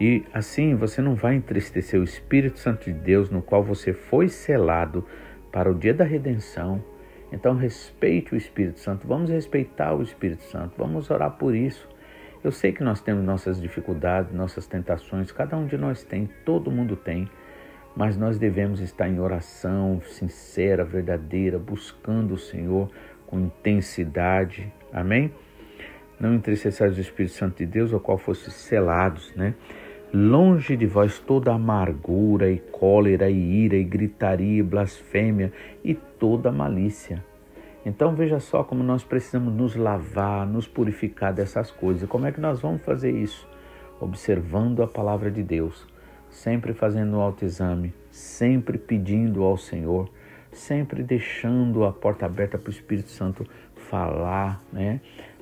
E 0.00 0.24
assim 0.32 0.74
você 0.74 1.02
não 1.02 1.14
vai 1.14 1.34
entristecer 1.34 2.00
o 2.00 2.02
Espírito 2.02 2.58
Santo 2.58 2.86
de 2.86 2.94
Deus, 2.94 3.28
no 3.28 3.42
qual 3.42 3.62
você 3.62 3.92
foi 3.92 4.28
selado 4.28 5.06
para 5.52 5.70
o 5.70 5.74
dia 5.74 5.92
da 5.92 6.04
redenção. 6.04 6.82
Então 7.30 7.54
respeite 7.54 8.34
o 8.34 8.36
Espírito 8.36 8.80
Santo, 8.80 9.06
vamos 9.06 9.30
respeitar 9.30 9.94
o 9.94 10.02
Espírito 10.02 10.42
Santo, 10.44 10.72
vamos 10.76 11.10
orar 11.10 11.32
por 11.32 11.54
isso. 11.54 11.86
Eu 12.42 12.50
sei 12.50 12.72
que 12.72 12.82
nós 12.82 13.02
temos 13.02 13.22
nossas 13.22 13.60
dificuldades, 13.60 14.32
nossas 14.32 14.66
tentações, 14.66 15.30
cada 15.30 15.56
um 15.58 15.66
de 15.66 15.76
nós 15.76 16.02
tem, 16.02 16.28
todo 16.46 16.70
mundo 16.70 16.96
tem, 16.96 17.28
mas 17.94 18.16
nós 18.16 18.38
devemos 18.38 18.80
estar 18.80 19.06
em 19.06 19.20
oração 19.20 20.00
sincera, 20.00 20.82
verdadeira, 20.82 21.58
buscando 21.58 22.32
o 22.32 22.38
Senhor, 22.38 22.90
com 23.30 23.38
intensidade. 23.38 24.70
Amém? 24.92 25.32
Não 26.18 26.34
entristeçais 26.34 26.98
o 26.98 27.00
Espírito 27.00 27.34
Santo 27.34 27.58
de 27.58 27.66
Deus, 27.66 27.94
ao 27.94 28.00
qual 28.00 28.18
fostes 28.18 28.52
selados, 28.52 29.32
né? 29.36 29.54
Longe 30.12 30.76
de 30.76 30.86
vós 30.86 31.20
toda 31.20 31.52
amargura 31.54 32.50
e 32.50 32.58
cólera 32.58 33.30
e 33.30 33.64
ira 33.64 33.76
e 33.76 33.84
gritaria 33.84 34.58
e 34.58 34.62
blasfêmia 34.62 35.52
e 35.84 35.94
toda 35.94 36.50
malícia. 36.50 37.24
Então 37.86 38.14
veja 38.14 38.40
só 38.40 38.64
como 38.64 38.82
nós 38.82 39.04
precisamos 39.04 39.54
nos 39.54 39.76
lavar, 39.76 40.46
nos 40.46 40.66
purificar 40.66 41.32
dessas 41.32 41.70
coisas. 41.70 42.08
Como 42.08 42.26
é 42.26 42.32
que 42.32 42.40
nós 42.40 42.60
vamos 42.60 42.82
fazer 42.82 43.12
isso? 43.12 43.48
Observando 44.00 44.82
a 44.82 44.88
palavra 44.88 45.30
de 45.30 45.44
Deus, 45.44 45.86
sempre 46.28 46.74
fazendo 46.74 47.16
o 47.16 47.20
autoexame, 47.20 47.94
sempre 48.10 48.76
pedindo 48.76 49.44
ao 49.44 49.56
Senhor 49.56 50.10
sempre 50.52 51.02
deixando 51.02 51.84
a 51.84 51.92
porta 51.92 52.26
aberta 52.26 52.58
para 52.58 52.68
o 52.68 52.72
Espírito 52.72 53.10
Santo 53.10 53.46
falar, 53.74 54.60
né? 54.72 55.00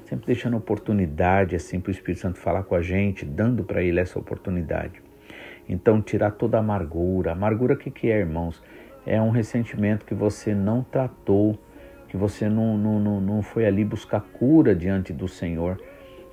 sempre 0.09 0.27
deixando 0.27 0.57
oportunidade 0.57 1.55
assim 1.55 1.81
para 1.81 1.91
o 1.91 1.93
Espírito 1.93 2.21
Santo 2.21 2.39
falar 2.39 2.63
com 2.63 2.75
a 2.75 2.83
gente, 2.83 3.25
dando 3.25 3.63
para 3.63 3.83
ele 3.83 4.01
essa 4.01 4.19
oportunidade. 4.19 5.03
Então, 5.69 6.01
tirar 6.01 6.31
toda 6.31 6.57
a 6.57 6.61
amargura. 6.61 7.33
Amargura, 7.33 7.75
o 7.75 7.77
que, 7.77 7.91
que 7.91 8.11
é, 8.11 8.19
irmãos? 8.19 8.63
É 9.05 9.21
um 9.21 9.31
ressentimento 9.31 10.07
que 10.07 10.15
você 10.15 10.55
não 10.55 10.83
tratou, 10.83 11.59
que 12.09 12.17
você 12.17 12.49
não, 12.49 12.79
não, 12.79 12.99
não, 12.99 13.21
não 13.21 13.43
foi 13.43 13.67
ali 13.67 13.85
buscar 13.85 14.21
cura 14.21 14.75
diante 14.75 15.13
do 15.13 15.29
Senhor, 15.29 15.79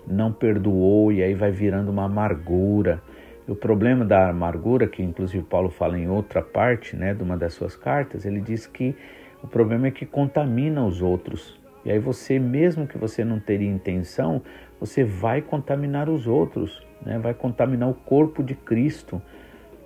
não 0.08 0.32
perdoou 0.32 1.12
e 1.12 1.22
aí 1.22 1.34
vai 1.34 1.52
virando 1.52 1.92
uma 1.92 2.06
amargura. 2.06 3.02
O 3.48 3.56
problema 3.56 4.04
da 4.04 4.30
amargura, 4.30 4.88
que 4.88 5.04
inclusive 5.04 5.44
Paulo 5.44 5.70
fala 5.70 6.00
em 6.00 6.10
outra 6.10 6.42
parte, 6.42 6.96
né, 6.96 7.14
de 7.14 7.22
uma 7.22 7.38
das 7.38 7.54
suas 7.54 7.76
cartas, 7.76 8.26
ele 8.26 8.42
diz 8.42 8.66
que 8.66 8.96
o 9.44 9.48
problema 9.48 9.88
é 9.88 9.92
que 9.92 10.06
contamina 10.06 10.84
os 10.84 11.02
outros. 11.02 11.60
E 11.86 11.92
aí 11.92 12.00
você, 12.00 12.40
mesmo 12.40 12.88
que 12.88 12.98
você 12.98 13.24
não 13.24 13.40
teria 13.40 13.70
intenção, 13.70 14.42
você 14.80 15.04
vai 15.04 15.42
contaminar 15.42 16.10
os 16.10 16.26
outros, 16.26 16.84
né? 17.06 17.20
Vai 17.20 17.36
contaminar 17.36 17.88
o 17.88 17.94
corpo 17.94 18.44
de 18.44 18.56
Cristo, 18.56 19.22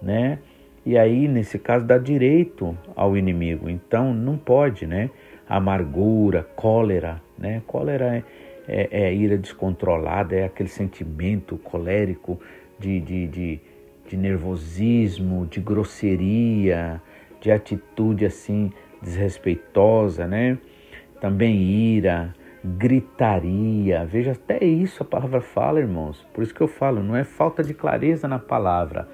né? 0.02 0.40
E 0.86 0.98
aí, 0.98 1.28
nesse 1.28 1.60
caso, 1.60 1.86
dá 1.86 1.98
direito 1.98 2.76
ao 2.96 3.18
inimigo. 3.18 3.70
Então, 3.70 4.14
não 4.14 4.38
pode, 4.38 4.88
né? 4.88 5.10
Amargura, 5.48 6.48
cólera, 6.56 7.22
né? 7.38 7.62
Cólera 7.68 8.16
é, 8.16 8.24
é, 8.66 9.04
é 9.04 9.14
ira 9.14 9.38
descontrolada, 9.38 10.36
é 10.36 10.46
aquele 10.46 10.70
sentimento 10.70 11.58
colérico 11.58 12.40
de, 12.80 13.00
de, 13.00 13.28
de, 13.28 13.60
de 14.08 14.18
nervosismo, 14.18 15.46
de 15.46 15.60
grosseria, 15.60 17.02
de 17.42 17.52
atitude 17.52 18.26
assim 18.26 18.72
desrespeitosa, 19.02 20.28
né? 20.28 20.58
Também 21.22 21.62
ira, 21.62 22.34
gritaria. 22.64 24.06
Veja, 24.06 24.32
até 24.32 24.64
isso 24.64 25.04
a 25.04 25.06
palavra 25.06 25.42
fala, 25.42 25.80
irmãos. 25.80 26.26
Por 26.34 26.44
isso 26.44 26.54
que 26.54 26.62
eu 26.62 26.68
falo, 26.68 27.04
não 27.04 27.16
é 27.16 27.24
falta 27.24 27.64
de 27.64 27.74
clareza 27.74 28.28
na 28.28 28.40
palavra, 28.40 29.08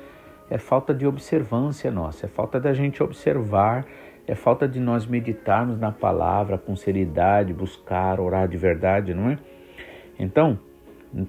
é 0.50 0.58
falta 0.58 0.94
de 0.94 1.06
observância 1.06 1.92
nossa, 1.92 2.26
é 2.26 2.30
falta 2.30 2.60
da 2.60 2.74
gente 2.74 3.02
observar, 3.02 3.86
é 4.28 4.36
falta 4.36 4.68
de 4.68 4.80
nós 4.80 5.06
meditarmos 5.06 5.80
na 5.80 5.92
palavra 5.92 6.58
com 6.58 6.76
seriedade, 6.76 7.54
buscar, 7.54 8.20
orar 8.20 8.48
de 8.48 8.58
verdade, 8.58 9.14
não 9.14 9.30
é? 9.30 9.38
Então, 10.18 10.60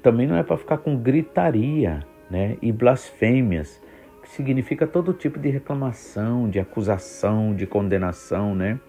também 0.03 0.27
não 0.27 0.37
é 0.37 0.43
para 0.43 0.57
ficar 0.57 0.79
com 0.79 0.97
gritaria, 0.97 2.01
né? 2.31 2.57
E 2.61 2.73
blasfêmias, 2.73 3.81
que 4.23 4.29
significa 4.29 4.87
todo 4.87 5.13
tipo 5.13 5.39
de 5.39 5.49
reclamação, 5.49 6.49
de 6.49 6.59
acusação, 6.59 7.55
de 7.55 7.67
condenação, 7.67 8.55
né? 8.55 8.81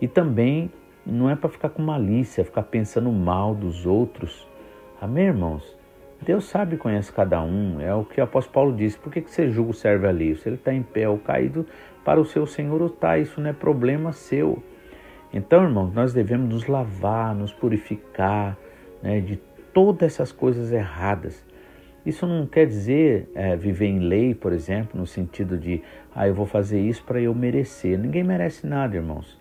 E 0.00 0.06
também 0.06 0.70
não 1.04 1.30
é 1.30 1.34
para 1.34 1.48
ficar 1.48 1.70
com 1.70 1.82
malícia, 1.82 2.44
ficar 2.44 2.64
pensando 2.64 3.10
mal 3.10 3.54
dos 3.54 3.86
outros. 3.86 4.46
Amém, 5.00 5.26
irmãos? 5.26 5.76
Deus 6.20 6.44
sabe 6.44 6.74
e 6.74 6.78
conhece 6.78 7.12
cada 7.12 7.40
um. 7.42 7.80
É 7.80 7.94
o 7.94 8.04
que 8.04 8.20
o 8.20 8.24
apóstolo 8.24 8.52
Paulo 8.52 8.76
disse. 8.76 8.98
Por 8.98 9.12
que, 9.12 9.20
que 9.20 9.30
você 9.30 9.50
julga 9.50 9.70
o 9.70 9.74
servo 9.74 10.06
ali? 10.06 10.34
Se 10.36 10.48
ele 10.48 10.56
está 10.56 10.72
em 10.74 10.82
pé 10.82 11.08
ou 11.08 11.18
caído, 11.18 11.64
para 12.04 12.20
o 12.20 12.24
seu 12.24 12.46
Senhor 12.46 12.84
está. 12.84 13.18
Isso 13.18 13.40
não 13.40 13.50
é 13.50 13.52
problema 13.52 14.12
seu. 14.12 14.62
Então, 15.32 15.62
irmãos, 15.62 15.92
nós 15.92 16.12
devemos 16.12 16.48
nos 16.48 16.66
lavar, 16.66 17.34
nos 17.34 17.52
purificar 17.52 18.56
né, 19.02 19.20
de 19.20 19.36
todas 19.72 20.14
essas 20.14 20.32
coisas 20.32 20.72
erradas. 20.72 21.44
Isso 22.08 22.26
não 22.26 22.46
quer 22.46 22.66
dizer 22.66 23.28
é, 23.34 23.54
viver 23.54 23.84
em 23.84 23.98
lei, 23.98 24.34
por 24.34 24.54
exemplo, 24.54 24.98
no 24.98 25.06
sentido 25.06 25.58
de, 25.58 25.82
ah, 26.14 26.26
eu 26.26 26.34
vou 26.34 26.46
fazer 26.46 26.80
isso 26.80 27.04
para 27.04 27.20
eu 27.20 27.34
merecer. 27.34 27.98
Ninguém 27.98 28.24
merece 28.24 28.66
nada, 28.66 28.96
irmãos. 28.96 29.38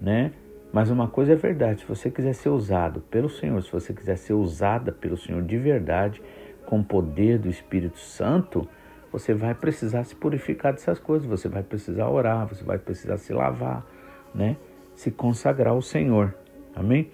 Né? 0.00 0.30
Mas 0.72 0.90
uma 0.90 1.08
coisa 1.08 1.32
é 1.32 1.34
verdade: 1.34 1.80
se 1.80 1.86
você 1.88 2.08
quiser 2.08 2.34
ser 2.34 2.50
usado 2.50 3.00
pelo 3.00 3.28
Senhor, 3.28 3.60
se 3.64 3.72
você 3.72 3.92
quiser 3.92 4.16
ser 4.16 4.34
usada 4.34 4.92
pelo 4.92 5.16
Senhor 5.16 5.42
de 5.42 5.58
verdade, 5.58 6.22
com 6.64 6.78
o 6.78 6.84
poder 6.84 7.36
do 7.36 7.48
Espírito 7.48 7.98
Santo, 7.98 8.68
você 9.10 9.34
vai 9.34 9.52
precisar 9.52 10.04
se 10.04 10.14
purificar 10.14 10.72
dessas 10.72 11.00
coisas, 11.00 11.26
você 11.26 11.48
vai 11.48 11.64
precisar 11.64 12.08
orar, 12.08 12.46
você 12.46 12.62
vai 12.62 12.78
precisar 12.78 13.16
se 13.16 13.32
lavar, 13.32 13.84
né? 14.32 14.56
Se 14.94 15.10
consagrar 15.10 15.72
ao 15.72 15.82
Senhor. 15.82 16.32
Amém? 16.76 17.10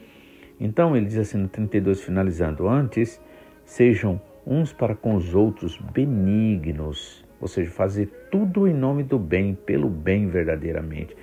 Então 0.61 0.95
ele 0.95 1.07
diz 1.07 1.17
assim 1.17 1.39
no 1.39 1.49
32, 1.49 2.03
finalizando: 2.03 2.69
Antes, 2.69 3.19
sejam 3.65 4.21
uns 4.47 4.73
para 4.73 4.95
com 4.95 5.15
os 5.15 5.35
outros 5.35 5.79
benignos, 5.79 7.25
ou 7.41 7.49
seja, 7.49 7.71
fazer 7.71 8.07
tudo 8.31 8.67
em 8.69 8.75
nome 8.75 9.03
do 9.03 9.19
bem, 9.19 9.55
pelo 9.55 9.89
bem 9.89 10.29
verdadeiramente 10.29 11.17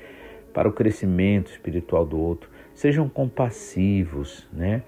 para 0.54 0.68
o 0.68 0.74
crescimento 0.74 1.52
espiritual 1.52 2.06
do 2.06 2.20
outro. 2.20 2.50
Sejam 2.74 3.08
compassivos, 3.08 4.48
né? 4.52 4.84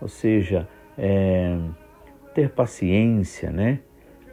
Ou 0.00 0.08
seja, 0.08 0.68
é, 0.96 1.56
ter 2.34 2.50
paciência, 2.50 3.50
né? 3.50 3.80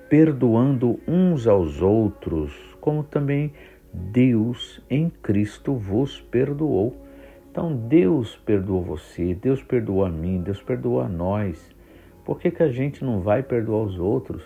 Perdoando 0.09 0.99
uns 1.07 1.47
aos 1.47 1.81
outros, 1.81 2.53
como 2.79 3.03
também 3.03 3.53
Deus 3.93 4.81
em 4.89 5.09
Cristo 5.09 5.75
vos 5.75 6.21
perdoou. 6.21 6.95
Então 7.51 7.75
Deus 7.75 8.35
perdoou 8.35 8.83
você, 8.83 9.33
Deus 9.33 9.63
perdoou 9.63 10.05
a 10.05 10.09
mim, 10.09 10.41
Deus 10.41 10.61
perdoou 10.61 11.01
a 11.01 11.09
nós. 11.09 11.75
Por 12.27 12.39
que, 12.39 12.51
que 12.51 12.61
a 12.61 12.71
gente 12.71 13.03
não 13.03 13.21
vai 13.21 13.41
perdoar 13.41 13.83
os 13.83 13.97
outros? 13.97 14.43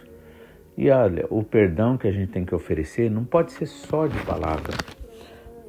E 0.78 0.90
olha, 0.90 1.26
o 1.30 1.44
perdão 1.44 1.98
que 1.98 2.08
a 2.08 2.12
gente 2.14 2.32
tem 2.32 2.46
que 2.46 2.56
oferecer 2.56 3.12
não 3.12 3.26
pode 3.26 3.52
ser 3.52 3.66
só 3.66 4.08
de 4.08 4.18
palavras 4.24 4.78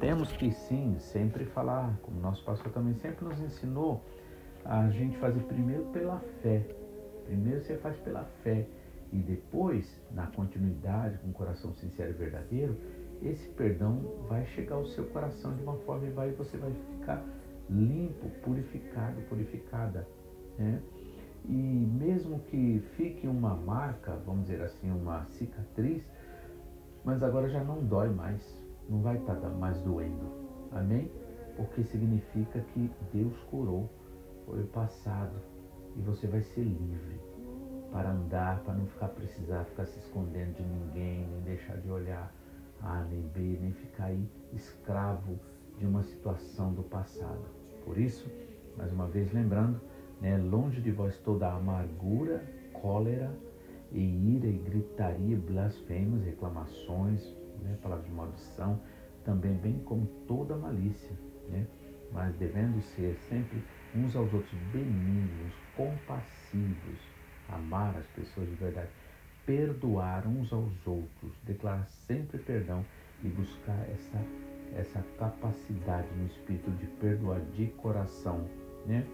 temos 0.03 0.33
que 0.33 0.51
sim 0.51 0.97
sempre 0.99 1.45
falar, 1.45 1.97
como 2.01 2.19
nosso 2.19 2.43
pastor 2.43 2.69
também 2.73 2.93
sempre 2.95 3.23
nos 3.23 3.39
ensinou, 3.39 4.03
a 4.65 4.89
gente 4.89 5.17
fazer 5.17 5.39
primeiro 5.43 5.85
pela 5.93 6.19
fé. 6.41 6.61
Primeiro 7.23 7.61
você 7.61 7.77
faz 7.77 7.97
pela 7.99 8.25
fé 8.43 8.67
e 9.13 9.17
depois, 9.19 10.01
na 10.11 10.27
continuidade, 10.27 11.19
com 11.19 11.29
o 11.29 11.31
coração 11.31 11.73
sincero 11.75 12.09
e 12.09 12.13
verdadeiro, 12.15 12.75
esse 13.21 13.47
perdão 13.51 14.01
vai 14.27 14.45
chegar 14.47 14.75
ao 14.75 14.85
seu 14.87 15.05
coração 15.05 15.55
de 15.55 15.63
uma 15.63 15.77
forma 15.77 16.05
e 16.05 16.09
vai, 16.09 16.31
você 16.31 16.57
vai 16.57 16.73
ficar 16.91 17.23
limpo, 17.69 18.29
purificado, 18.43 19.21
purificada. 19.29 20.05
Né? 20.59 20.81
E 21.45 21.51
mesmo 21.51 22.39
que 22.39 22.79
fique 22.95 23.27
uma 23.27 23.55
marca, 23.55 24.15
vamos 24.25 24.43
dizer 24.43 24.61
assim, 24.61 24.89
uma 24.91 25.25
cicatriz, 25.25 26.03
mas 27.03 27.21
agora 27.21 27.49
já 27.49 27.63
não 27.63 27.83
dói 27.83 28.09
mais 28.09 28.63
não 28.89 29.01
vai 29.01 29.17
estar 29.17 29.35
tá 29.35 29.49
mais 29.49 29.79
doendo. 29.81 30.31
Amém? 30.71 31.11
Porque 31.55 31.83
significa 31.83 32.59
que 32.73 32.89
Deus 33.13 33.37
curou, 33.49 33.89
foi 34.45 34.61
o 34.61 34.67
passado 34.67 35.33
e 35.95 36.01
você 36.01 36.27
vai 36.27 36.41
ser 36.41 36.63
livre 36.63 37.19
para 37.91 38.11
andar, 38.11 38.59
para 38.61 38.73
não 38.73 38.87
ficar 38.87 39.09
precisar 39.09 39.63
ficar 39.65 39.85
se 39.85 39.99
escondendo 39.99 40.55
de 40.55 40.63
ninguém, 40.63 41.27
nem 41.27 41.41
deixar 41.41 41.77
de 41.77 41.89
olhar 41.89 42.33
A 42.81 43.03
nem 43.03 43.21
B, 43.21 43.57
nem 43.61 43.71
ficar 43.71 44.05
aí 44.05 44.27
escravo 44.51 45.39
de 45.77 45.85
uma 45.85 46.03
situação 46.03 46.73
do 46.73 46.83
passado. 46.83 47.45
Por 47.85 47.97
isso, 47.97 48.29
mais 48.75 48.91
uma 48.91 49.07
vez 49.07 49.31
lembrando, 49.31 49.79
né, 50.23 50.37
longe 50.37 50.79
de 50.79 50.89
vós 50.89 51.17
toda 51.17 51.51
amargura, 51.51 52.41
cólera 52.71 53.29
e 53.91 53.99
ira 53.99 54.47
e 54.47 54.57
gritaria, 54.57 55.37
blasfêmias, 55.37 56.23
reclamações, 56.23 57.21
né, 57.61 57.77
palavra 57.83 58.05
de 58.05 58.11
maldição, 58.11 58.79
também 59.25 59.53
bem 59.55 59.79
como 59.79 60.07
toda 60.25 60.55
malícia, 60.55 61.11
né? 61.49 61.67
mas 62.13 62.33
devendo 62.35 62.81
ser 62.81 63.17
sempre 63.27 63.61
uns 63.95 64.15
aos 64.15 64.33
outros 64.33 64.59
benignos, 64.71 65.53
compassivos, 65.75 66.99
amar 67.49 67.95
as 67.97 68.05
pessoas 68.07 68.47
de 68.49 68.55
verdade, 68.55 68.89
perdoar 69.45 70.25
uns 70.27 70.53
aos 70.53 70.87
outros, 70.87 71.33
declarar 71.43 71.85
sempre 71.85 72.37
perdão 72.37 72.85
e 73.23 73.27
buscar 73.27 73.87
essa, 73.89 74.25
essa 74.75 75.03
capacidade 75.17 76.07
no 76.15 76.27
espírito 76.27 76.71
de 76.71 76.85
perdoar 76.85 77.41
de 77.55 77.67
coração, 77.67 78.47
né? 78.85 79.05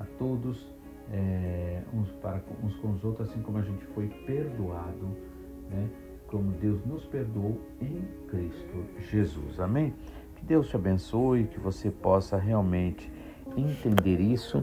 A 0.00 0.04
todos, 0.18 0.66
é, 1.12 1.82
uns, 1.94 2.10
para, 2.22 2.42
uns 2.64 2.74
com 2.76 2.90
os 2.92 3.04
outros, 3.04 3.30
assim 3.30 3.40
como 3.42 3.58
a 3.58 3.62
gente 3.62 3.84
foi 3.94 4.08
perdoado, 4.26 5.08
né? 5.70 5.88
como 6.26 6.52
Deus 6.52 6.84
nos 6.86 7.04
perdoou 7.04 7.60
em 7.80 8.02
Cristo 8.28 8.84
Jesus. 9.10 9.60
Amém? 9.60 9.92
Que 10.36 10.44
Deus 10.44 10.68
te 10.68 10.76
abençoe, 10.76 11.44
que 11.44 11.60
você 11.60 11.90
possa 11.90 12.36
realmente 12.38 13.10
entender 13.56 14.20
isso 14.20 14.62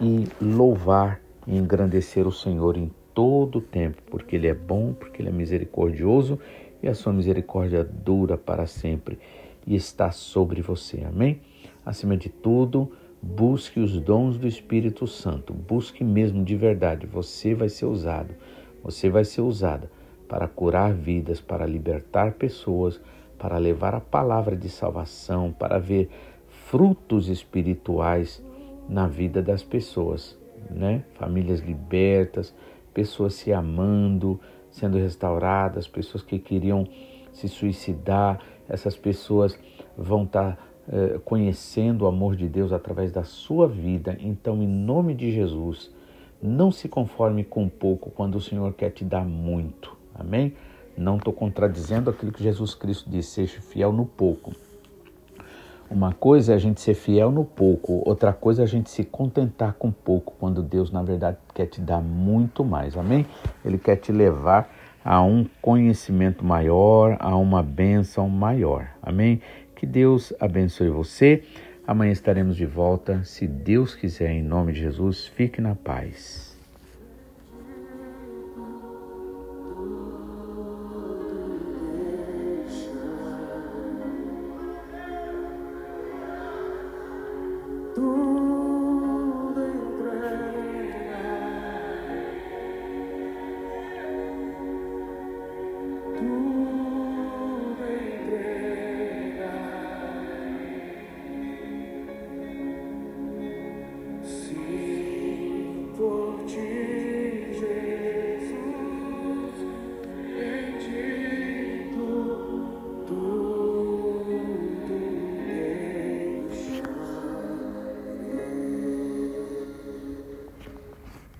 e 0.00 0.28
louvar 0.40 1.20
e 1.46 1.56
engrandecer 1.56 2.26
o 2.26 2.32
Senhor 2.32 2.76
em 2.76 2.90
todo 3.14 3.58
o 3.58 3.60
tempo, 3.60 4.02
porque 4.10 4.36
Ele 4.36 4.46
é 4.46 4.54
bom, 4.54 4.92
porque 4.92 5.20
Ele 5.20 5.28
é 5.28 5.32
misericordioso 5.32 6.38
e 6.82 6.88
a 6.88 6.94
sua 6.94 7.12
misericórdia 7.12 7.84
dura 7.84 8.36
para 8.36 8.66
sempre 8.66 9.18
e 9.66 9.74
está 9.74 10.10
sobre 10.10 10.60
você. 10.60 11.04
Amém? 11.04 11.40
Acima 11.84 12.16
de 12.16 12.28
tudo, 12.28 12.92
busque 13.22 13.78
os 13.78 14.00
dons 14.00 14.36
do 14.36 14.48
Espírito 14.48 15.06
Santo, 15.06 15.54
busque 15.54 16.02
mesmo 16.02 16.44
de 16.44 16.56
verdade. 16.56 17.06
Você 17.06 17.54
vai 17.54 17.68
ser 17.68 17.86
usado, 17.86 18.34
você 18.82 19.08
vai 19.08 19.24
ser 19.24 19.42
usada 19.42 19.88
para 20.28 20.48
curar 20.48 20.92
vidas, 20.92 21.40
para 21.40 21.64
libertar 21.64 22.32
pessoas, 22.32 23.00
para 23.38 23.58
levar 23.58 23.94
a 23.94 24.00
palavra 24.00 24.56
de 24.56 24.68
salvação, 24.68 25.52
para 25.52 25.78
ver 25.78 26.08
frutos 26.48 27.28
espirituais 27.28 28.42
na 28.88 29.06
vida 29.06 29.40
das 29.40 29.62
pessoas, 29.62 30.38
né? 30.70 31.04
Famílias 31.14 31.60
libertas, 31.60 32.54
pessoas 32.92 33.34
se 33.34 33.52
amando, 33.52 34.40
sendo 34.70 34.98
restauradas, 34.98 35.86
pessoas 35.86 36.24
que 36.24 36.38
queriam 36.38 36.86
se 37.32 37.48
suicidar, 37.48 38.40
essas 38.68 38.96
pessoas 38.96 39.58
vão 39.96 40.24
estar 40.24 40.56
tá, 40.56 40.58
conhecendo 41.24 42.02
o 42.02 42.06
amor 42.06 42.36
de 42.36 42.48
Deus 42.48 42.72
através 42.72 43.12
da 43.12 43.24
sua 43.24 43.68
vida. 43.68 44.16
Então, 44.20 44.62
em 44.62 44.68
nome 44.68 45.14
de 45.14 45.30
Jesus, 45.32 45.90
não 46.42 46.70
se 46.70 46.88
conforme 46.88 47.44
com 47.44 47.68
pouco 47.68 48.10
quando 48.10 48.36
o 48.36 48.40
Senhor 48.40 48.72
quer 48.72 48.90
te 48.90 49.04
dar 49.04 49.24
muito. 49.24 49.96
Amém? 50.14 50.54
Não 50.96 51.16
estou 51.16 51.32
contradizendo 51.32 52.10
aquilo 52.10 52.32
que 52.32 52.42
Jesus 52.42 52.74
Cristo 52.74 53.08
disse, 53.08 53.30
seja 53.30 53.60
fiel 53.60 53.92
no 53.92 54.04
pouco. 54.04 54.52
Uma 55.90 56.12
coisa 56.12 56.52
é 56.52 56.56
a 56.56 56.58
gente 56.58 56.80
ser 56.80 56.94
fiel 56.94 57.30
no 57.30 57.44
pouco, 57.44 58.02
outra 58.06 58.32
coisa 58.32 58.62
é 58.62 58.64
a 58.64 58.68
gente 58.68 58.88
se 58.88 59.04
contentar 59.04 59.74
com 59.74 59.90
pouco, 59.90 60.34
quando 60.40 60.62
Deus, 60.62 60.90
na 60.90 61.02
verdade, 61.02 61.36
quer 61.54 61.66
te 61.66 61.82
dar 61.82 62.00
muito 62.00 62.64
mais. 62.64 62.96
Amém? 62.96 63.26
Ele 63.62 63.76
quer 63.76 63.96
te 63.96 64.10
levar 64.10 64.70
a 65.04 65.22
um 65.22 65.44
conhecimento 65.60 66.44
maior, 66.44 67.16
a 67.20 67.36
uma 67.36 67.62
bênção 67.62 68.28
maior. 68.28 68.88
Amém? 69.02 69.42
Que 69.82 69.86
Deus 69.86 70.32
abençoe 70.38 70.90
você. 70.90 71.42
Amanhã 71.84 72.12
estaremos 72.12 72.54
de 72.54 72.64
volta, 72.64 73.24
se 73.24 73.48
Deus 73.48 73.96
quiser, 73.96 74.30
em 74.30 74.40
nome 74.40 74.72
de 74.72 74.78
Jesus. 74.78 75.26
Fique 75.26 75.60
na 75.60 75.74
paz. 75.74 76.51